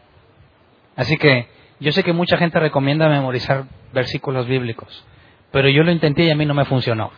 [1.01, 1.47] Así que
[1.79, 5.03] yo sé que mucha gente recomienda memorizar versículos bíblicos,
[5.51, 7.09] pero yo lo intenté y a mí no me funcionó.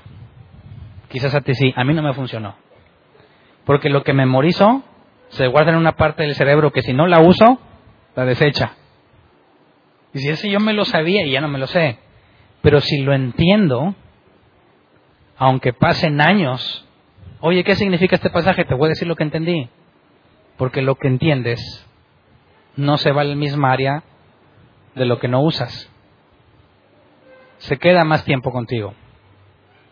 [1.10, 2.56] Quizás a ti sí, a mí no me funcionó.
[3.66, 4.84] Porque lo que memorizo
[5.32, 7.60] se guarda en una parte del cerebro que si no la uso,
[8.16, 8.72] la desecha.
[10.14, 11.98] Y si ese yo me lo sabía y ya no me lo sé.
[12.62, 13.96] Pero si lo entiendo,
[15.36, 16.88] aunque pasen años,
[17.42, 18.64] oye, ¿qué significa este pasaje?
[18.64, 19.68] Te voy a decir lo que entendí.
[20.56, 21.86] Porque lo que entiendes
[22.76, 24.04] no se va al mismo área
[24.96, 25.90] de lo que no usas.
[27.58, 28.94] Se queda más tiempo contigo.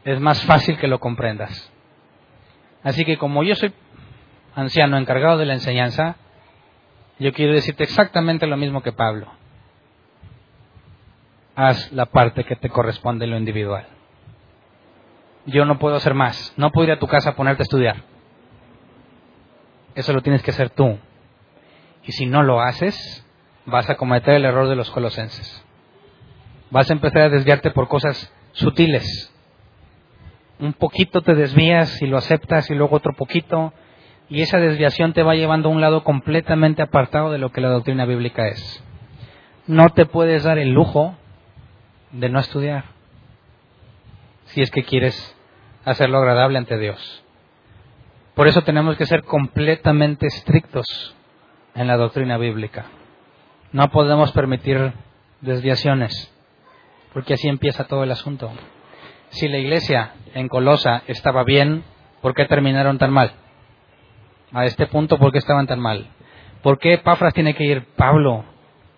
[0.03, 1.71] Es más fácil que lo comprendas.
[2.83, 3.73] Así que como yo soy
[4.55, 6.15] anciano encargado de la enseñanza,
[7.19, 9.31] yo quiero decirte exactamente lo mismo que Pablo
[11.55, 13.85] haz la parte que te corresponde en lo individual.
[15.45, 16.53] Yo no puedo hacer más.
[16.57, 18.03] No puedo ir a tu casa a ponerte a estudiar.
[19.95, 20.97] Eso lo tienes que hacer tú.
[22.03, 23.25] Y si no lo haces,
[23.65, 25.63] vas a cometer el error de los colosenses.
[26.69, 29.27] Vas a empezar a desviarte por cosas sutiles.
[30.59, 33.73] un poquito te desvías y lo aceptas y luego otro poquito,
[34.29, 37.69] y esa desviación te va llevando a un lado completamente apartado de lo que la
[37.69, 38.83] doctrina bíblica es.
[39.65, 41.15] No te puedes dar el lujo
[42.11, 42.85] de no estudiar
[44.45, 45.35] si es que quieres
[45.83, 47.23] hacerlo agradable ante Dios.
[48.35, 51.15] Por eso tenemos que ser completamente estrictos
[51.75, 52.85] en la doctrina bíblica.
[53.71, 54.93] No podemos permitir
[55.41, 56.33] desviaciones,
[57.13, 58.51] porque así empieza todo el asunto.
[59.29, 61.83] Si la iglesia en Colosa estaba bien,
[62.21, 63.33] ¿por qué terminaron tan mal?
[64.51, 66.07] A este punto, ¿por qué estaban tan mal?
[66.61, 67.85] ¿Por qué Pafras tiene que ir?
[67.95, 68.43] Pablo,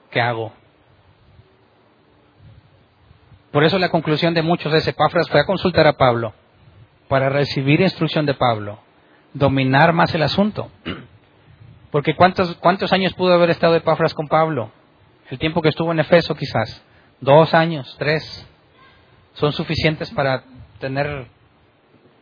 [0.10, 0.52] ¿qué hago?
[3.52, 6.34] Por eso la conclusión de muchos es, Epafras fue a consultar a Pablo
[7.08, 8.80] para recibir instrucción de Pablo,
[9.34, 10.72] dominar más el asunto.
[11.94, 14.72] Porque ¿cuántos, cuántos años pudo haber estado Epafras con Pablo?
[15.30, 16.84] El tiempo que estuvo en Efeso quizás.
[17.22, 18.50] Dos años, tres.
[19.34, 20.44] Son suficientes para
[20.80, 21.28] tener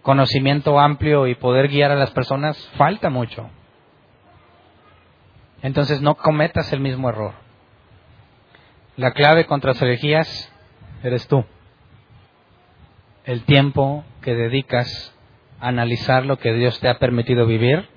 [0.02, 2.58] conocimiento amplio y poder guiar a las personas.
[2.76, 3.50] Falta mucho.
[5.62, 7.32] Entonces no cometas el mismo error.
[8.98, 10.54] La clave contra las herejías
[11.02, 11.46] eres tú.
[13.24, 15.16] El tiempo que dedicas
[15.62, 17.88] a analizar lo que Dios te ha permitido vivir,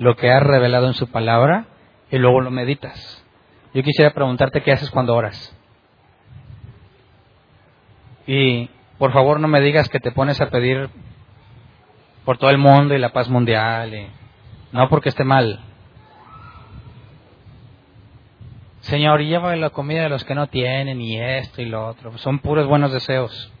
[0.00, 1.66] lo que ha revelado en su palabra,
[2.10, 3.24] y luego lo meditas.
[3.72, 5.56] Yo quisiera preguntarte qué haces cuando oras.
[8.26, 10.90] Y por favor no me digas que te pones a pedir
[12.24, 13.94] por todo el mundo y la paz mundial.
[13.94, 14.08] Y...
[14.72, 15.60] No porque esté mal,
[18.80, 22.16] Señor, lleva la comida de los que no tienen y esto y lo otro.
[22.18, 23.52] Son puros buenos deseos,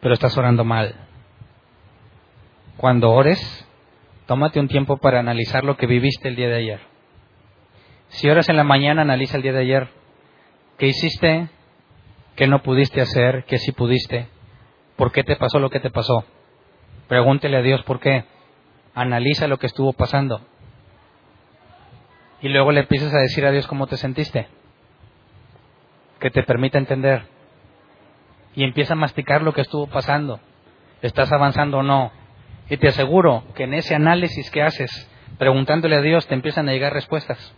[0.00, 0.94] pero estás orando mal.
[2.78, 3.68] Cuando ores,
[4.26, 6.80] tómate un tiempo para analizar lo que viviste el día de ayer.
[8.08, 9.88] Si oras en la mañana, analiza el día de ayer.
[10.78, 11.48] ¿Qué hiciste?
[12.36, 13.44] ¿Qué no pudiste hacer?
[13.44, 14.28] ¿Qué sí pudiste?
[14.96, 16.24] ¿Por qué te pasó lo que te pasó?
[17.08, 18.24] Pregúntele a Dios por qué.
[18.94, 20.42] Analiza lo que estuvo pasando
[22.42, 24.48] y luego le empiezas a decir a Dios cómo te sentiste,
[26.18, 27.22] que te permita entender.
[28.54, 30.40] Y empieza a masticar lo que estuvo pasando.
[31.00, 32.12] ¿Estás avanzando o no?
[32.72, 35.06] Y te aseguro que en ese análisis que haces,
[35.36, 37.54] preguntándole a Dios, te empiezan a llegar respuestas.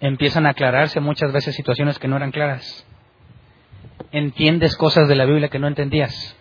[0.00, 2.86] Empiezan a aclararse muchas veces situaciones que no eran claras.
[4.12, 6.34] Entiendes cosas de la Biblia que no entendías.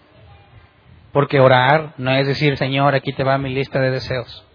[1.12, 4.48] Porque orar no es decir, Señor, aquí te va mi lista de deseos.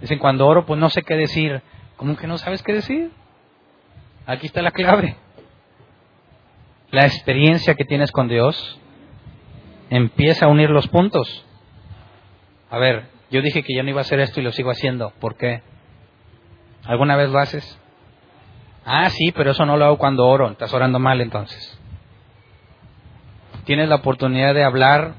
[0.00, 1.62] Dicen, cuando oro, pues no sé qué decir.
[1.96, 3.12] ¿Cómo que no sabes qué decir?
[4.26, 5.14] Aquí está la clave.
[6.90, 8.80] La experiencia que tienes con Dios
[9.90, 11.44] empieza a unir los puntos.
[12.70, 15.10] A ver, yo dije que ya no iba a hacer esto y lo sigo haciendo.
[15.20, 15.62] ¿Por qué?
[16.84, 17.78] ¿Alguna vez lo haces?
[18.84, 20.50] Ah, sí, pero eso no lo hago cuando oro.
[20.50, 21.78] Estás orando mal entonces.
[23.64, 25.14] Tienes la oportunidad de hablar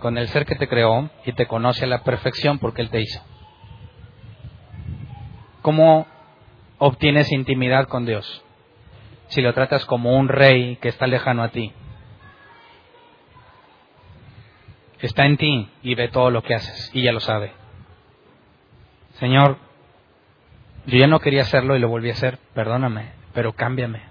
[0.00, 3.00] con el ser que te creó y te conoce a la perfección porque Él te
[3.00, 3.22] hizo.
[5.62, 6.06] ¿Cómo
[6.76, 8.44] obtienes intimidad con Dios?
[9.28, 11.72] Si lo tratas como un rey que está lejano a ti.
[15.04, 17.52] Está en ti y ve todo lo que haces y ya lo sabe.
[19.18, 19.58] Señor,
[20.86, 24.02] yo ya no quería hacerlo y lo volví a hacer, perdóname, pero cámbiame.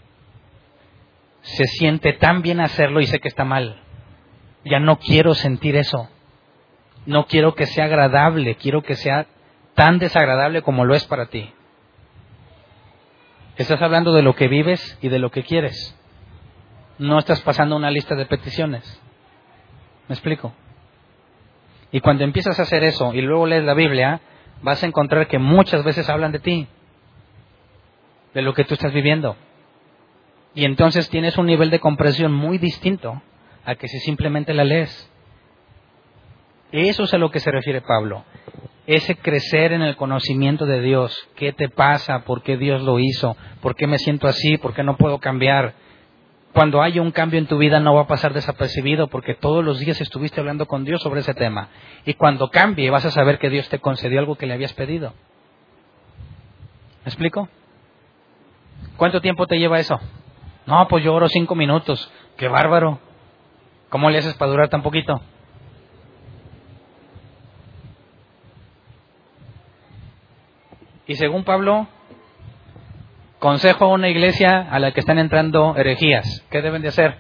[1.41, 3.83] Se siente tan bien hacerlo y sé que está mal
[4.65, 6.09] ya no quiero sentir eso.
[7.05, 9.27] No quiero que sea agradable, quiero que sea
[9.75, 11.53] tan desagradable como lo es para ti.
[13.57, 15.95] Estás hablando de lo que vives y de lo que quieres.
[16.97, 19.01] No estás pasando una lista de peticiones.
[20.07, 20.53] ¿Me explico?
[21.93, 24.19] Y cuando empiezas a hacer eso y luego lees la Biblia,
[24.63, 26.67] vas a encontrar que muchas veces hablan de ti,
[28.33, 29.37] de lo que tú estás viviendo.
[30.55, 33.21] Y entonces tienes un nivel de comprensión muy distinto
[33.63, 35.11] a que si simplemente la lees.
[36.71, 38.25] Eso es a lo que se refiere Pablo.
[38.87, 41.15] Ese crecer en el conocimiento de Dios.
[41.35, 42.23] ¿Qué te pasa?
[42.25, 43.37] ¿Por qué Dios lo hizo?
[43.61, 44.57] ¿Por qué me siento así?
[44.57, 45.75] ¿Por qué no puedo cambiar?
[46.53, 49.79] Cuando haya un cambio en tu vida no va a pasar desapercibido porque todos los
[49.79, 51.69] días estuviste hablando con Dios sobre ese tema.
[52.05, 55.13] Y cuando cambie vas a saber que Dios te concedió algo que le habías pedido.
[57.03, 57.49] ¿Me explico?
[58.97, 59.99] ¿Cuánto tiempo te lleva eso?
[60.67, 62.11] No, pues yo oro cinco minutos.
[62.37, 62.99] ¡Qué bárbaro!
[63.89, 65.21] ¿Cómo le haces para durar tan poquito?
[71.07, 71.87] Y según Pablo,
[73.43, 76.45] Consejo a una iglesia a la que están entrando herejías.
[76.49, 77.19] ¿Qué deben de hacer?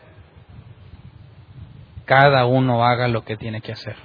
[2.05, 3.97] Cada uno haga lo que tiene que hacer.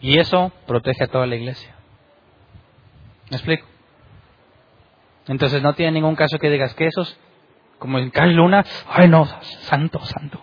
[0.00, 1.74] Y eso protege a toda la iglesia.
[3.28, 3.66] ¿Me explico?
[5.26, 7.20] Entonces no tiene ningún caso que digas que esos,
[7.78, 10.40] como en Carl Luna, ay no, santo, santo.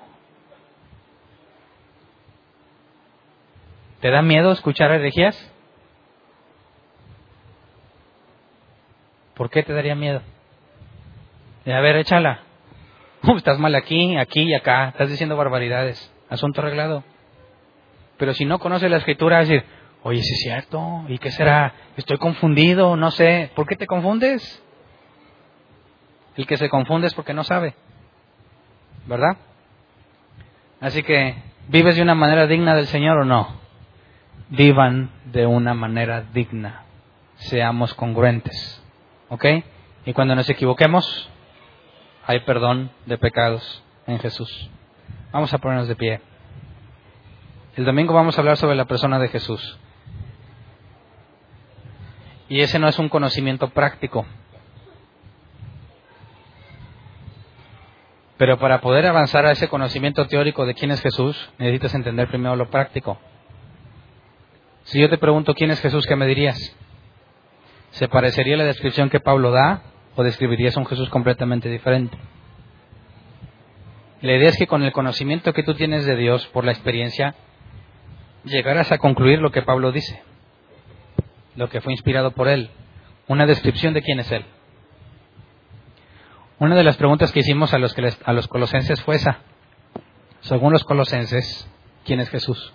[4.01, 5.51] ¿Te da miedo escuchar herejías?
[9.33, 10.21] ¿Por qué te daría miedo?
[11.71, 12.41] A ver, échala.
[13.37, 14.89] estás mal aquí, aquí y acá.
[14.89, 16.11] Estás diciendo barbaridades.
[16.29, 17.03] Asunto arreglado.
[18.17, 19.63] Pero si no conoces la escritura, decir,
[20.03, 21.03] oye, sí es cierto.
[21.07, 21.73] ¿Y qué será?
[21.97, 23.51] Estoy confundido, no sé.
[23.55, 24.61] ¿Por qué te confundes?
[26.35, 27.75] El que se confunde es porque no sabe.
[29.05, 29.37] ¿Verdad?
[30.79, 31.35] Así que,
[31.67, 33.61] ¿vives de una manera digna del Señor o no?
[34.49, 36.83] Vivan de una manera digna.
[37.35, 38.83] Seamos congruentes.
[39.29, 39.45] ¿Ok?
[40.05, 41.29] Y cuando nos equivoquemos,
[42.25, 44.69] hay perdón de pecados en Jesús.
[45.31, 46.21] Vamos a ponernos de pie.
[47.75, 49.79] El domingo vamos a hablar sobre la persona de Jesús.
[52.49, 54.25] Y ese no es un conocimiento práctico.
[58.37, 62.55] Pero para poder avanzar a ese conocimiento teórico de quién es Jesús, necesitas entender primero
[62.55, 63.19] lo práctico.
[64.83, 66.57] Si yo te pregunto quién es Jesús, ¿qué me dirías?
[67.91, 69.81] ¿Se parecería la descripción que Pablo da
[70.15, 72.17] o describirías a un Jesús completamente diferente?
[74.21, 77.35] La idea es que con el conocimiento que tú tienes de Dios por la experiencia,
[78.45, 80.21] llegarás a concluir lo que Pablo dice,
[81.55, 82.69] lo que fue inspirado por él,
[83.27, 84.45] una descripción de quién es él.
[86.59, 89.39] Una de las preguntas que hicimos a los, que a los colosenses fue esa.
[90.39, 91.69] Según los colosenses,
[92.05, 92.73] ¿quién es Jesús?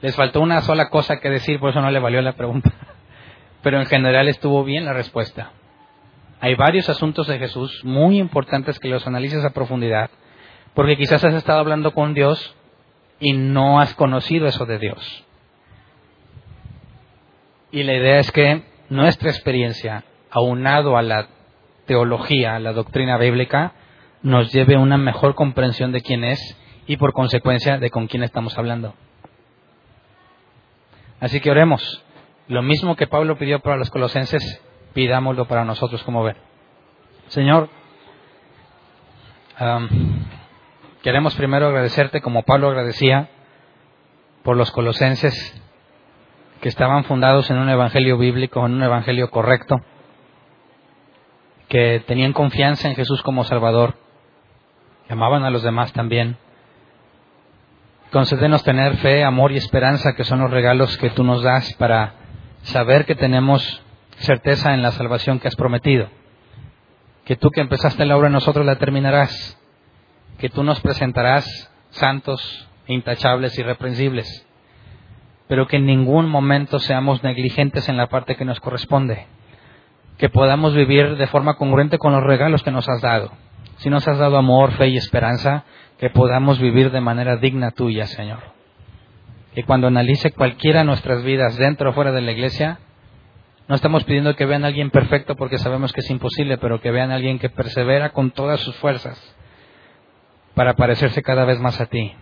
[0.00, 2.70] Les faltó una sola cosa que decir, por eso no le valió la pregunta.
[3.64, 5.50] Pero en general estuvo bien la respuesta.
[6.40, 10.10] Hay varios asuntos de Jesús muy importantes que los analices a profundidad,
[10.74, 12.54] porque quizás has estado hablando con Dios
[13.18, 15.24] y no has conocido eso de Dios.
[17.72, 21.28] Y la idea es que nuestra experiencia, aunado a la
[21.86, 23.72] teología, a la doctrina bíblica,
[24.22, 26.38] nos lleve a una mejor comprensión de quién es
[26.86, 28.94] y por consecuencia de con quién estamos hablando.
[31.18, 32.03] Así que oremos.
[32.48, 34.62] Lo mismo que Pablo pidió para los colosenses,
[34.92, 36.36] pidámoslo para nosotros como ver.
[37.28, 37.70] Señor,
[41.02, 43.30] queremos primero agradecerte como Pablo agradecía
[44.42, 45.60] por los colosenses
[46.60, 49.80] que estaban fundados en un evangelio bíblico, en un evangelio correcto,
[51.68, 53.94] que tenían confianza en Jesús como Salvador,
[55.06, 56.36] que amaban a los demás también.
[58.12, 62.23] Concédenos tener fe, amor y esperanza, que son los regalos que tú nos das para
[62.64, 63.82] saber que tenemos
[64.18, 66.08] certeza en la salvación que has prometido.
[67.24, 69.58] Que tú que empezaste la obra en nosotros la terminarás.
[70.38, 74.46] Que tú nos presentarás santos, intachables, irreprensibles.
[75.48, 79.26] Pero que en ningún momento seamos negligentes en la parte que nos corresponde.
[80.18, 83.32] Que podamos vivir de forma congruente con los regalos que nos has dado.
[83.76, 85.64] Si nos has dado amor, fe y esperanza,
[85.98, 88.53] que podamos vivir de manera digna tuya, Señor.
[89.54, 92.78] Que cuando analice cualquiera de nuestras vidas, dentro o fuera de la iglesia,
[93.66, 96.90] no estamos pidiendo que vean a alguien perfecto porque sabemos que es imposible, pero que
[96.90, 99.18] vean a alguien que persevera con todas sus fuerzas
[100.54, 102.12] para parecerse cada vez más a ti.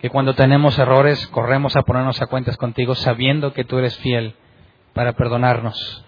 [0.00, 4.34] Que cuando tenemos errores, corremos a ponernos a cuentas contigo sabiendo que tú eres fiel
[4.92, 6.04] para perdonarnos.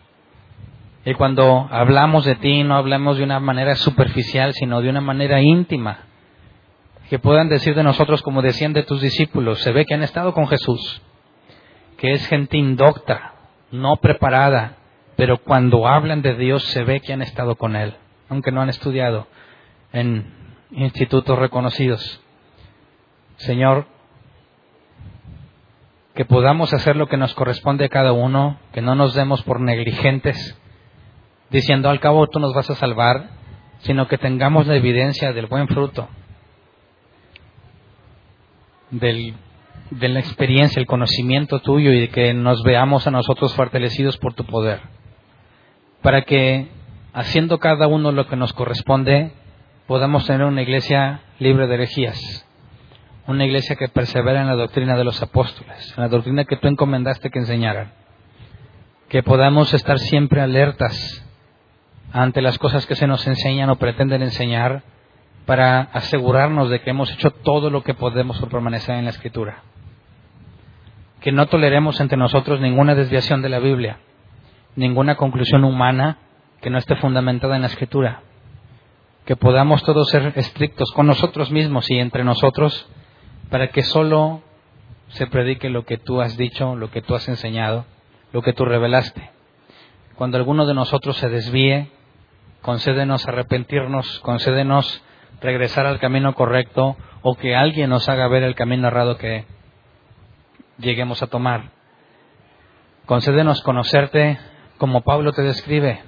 [1.04, 5.40] Y cuando hablamos de ti, no hablamos de una manera superficial, sino de una manera
[5.40, 6.00] íntima,
[7.08, 10.34] que puedan decir de nosotros como decían de tus discípulos, se ve que han estado
[10.34, 11.02] con Jesús,
[11.96, 13.34] que es gente indocta,
[13.70, 14.76] no preparada,
[15.16, 17.94] pero cuando hablan de Dios se ve que han estado con Él,
[18.28, 19.26] aunque no han estudiado
[19.92, 20.32] en
[20.70, 22.20] institutos reconocidos.
[23.36, 23.86] Señor,
[26.14, 29.60] que podamos hacer lo que nos corresponde a cada uno, que no nos demos por
[29.60, 30.60] negligentes,
[31.48, 33.30] diciendo al cabo tú nos vas a salvar,
[33.78, 36.08] sino que tengamos la evidencia del buen fruto
[38.90, 39.34] del,
[39.90, 44.34] de la experiencia, el conocimiento tuyo y de que nos veamos a nosotros fortalecidos por
[44.34, 44.80] tu poder.
[46.02, 46.68] Para que,
[47.12, 49.32] haciendo cada uno lo que nos corresponde,
[49.86, 52.46] podamos tener una iglesia libre de herejías.
[53.26, 56.68] Una iglesia que persevera en la doctrina de los apóstoles, en la doctrina que tú
[56.68, 57.92] encomendaste que enseñaran.
[59.08, 61.24] Que podamos estar siempre alertas
[62.12, 64.82] ante las cosas que se nos enseñan o pretenden enseñar
[65.48, 69.62] para asegurarnos de que hemos hecho todo lo que podemos por permanecer en la Escritura.
[71.22, 73.98] Que no toleremos entre nosotros ninguna desviación de la Biblia,
[74.76, 76.18] ninguna conclusión humana
[76.60, 78.20] que no esté fundamentada en la Escritura.
[79.24, 82.86] Que podamos todos ser estrictos con nosotros mismos y entre nosotros
[83.48, 84.42] para que solo
[85.08, 87.86] se predique lo que tú has dicho, lo que tú has enseñado,
[88.34, 89.30] lo que tú revelaste.
[90.14, 91.88] Cuando alguno de nosotros se desvíe,
[92.60, 95.02] concédenos arrepentirnos, concédenos
[95.40, 99.44] regresar al camino correcto o que alguien nos haga ver el camino errado que
[100.78, 101.70] lleguemos a tomar.
[103.06, 104.38] Concédenos conocerte
[104.78, 106.02] como Pablo te describe,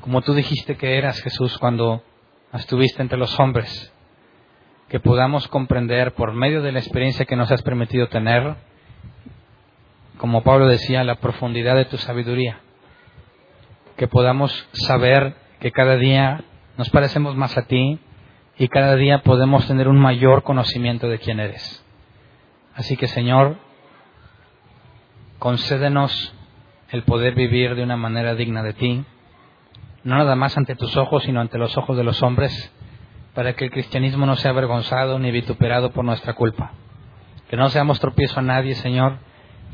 [0.00, 2.02] como tú dijiste que eras Jesús cuando
[2.52, 3.92] estuviste entre los hombres,
[4.88, 8.56] que podamos comprender por medio de la experiencia que nos has permitido tener,
[10.16, 12.60] como Pablo decía, la profundidad de tu sabiduría,
[13.96, 16.44] que podamos saber que cada día
[16.78, 17.98] nos parecemos más a ti
[18.56, 21.84] y cada día podemos tener un mayor conocimiento de quién eres.
[22.74, 23.56] Así que Señor,
[25.40, 26.34] concédenos
[26.90, 29.04] el poder vivir de una manera digna de ti,
[30.04, 32.72] no nada más ante tus ojos, sino ante los ojos de los hombres,
[33.34, 36.72] para que el cristianismo no sea avergonzado ni vituperado por nuestra culpa.
[37.50, 39.18] Que no seamos tropiezo a nadie, Señor,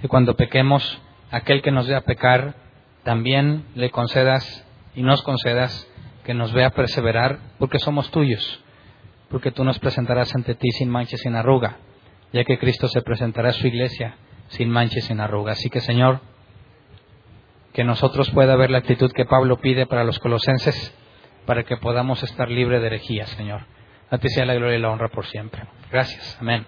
[0.03, 2.55] y cuando pequemos, aquel que nos vea pecar,
[3.03, 5.87] también le concedas y nos concedas
[6.25, 8.63] que nos vea perseverar, porque somos tuyos,
[9.29, 11.77] porque tú nos presentarás ante ti sin mancha y sin arruga,
[12.33, 14.17] ya que Cristo se presentará a su iglesia
[14.49, 15.53] sin mancha y sin arruga.
[15.53, 16.21] Así que, Señor,
[17.73, 20.95] que nosotros pueda ver la actitud que Pablo pide para los colosenses,
[21.47, 23.67] para que podamos estar libres de herejías, Señor.
[24.11, 25.65] A ti sea la gloria y la honra por siempre.
[25.91, 26.39] Gracias.
[26.41, 26.67] Amén.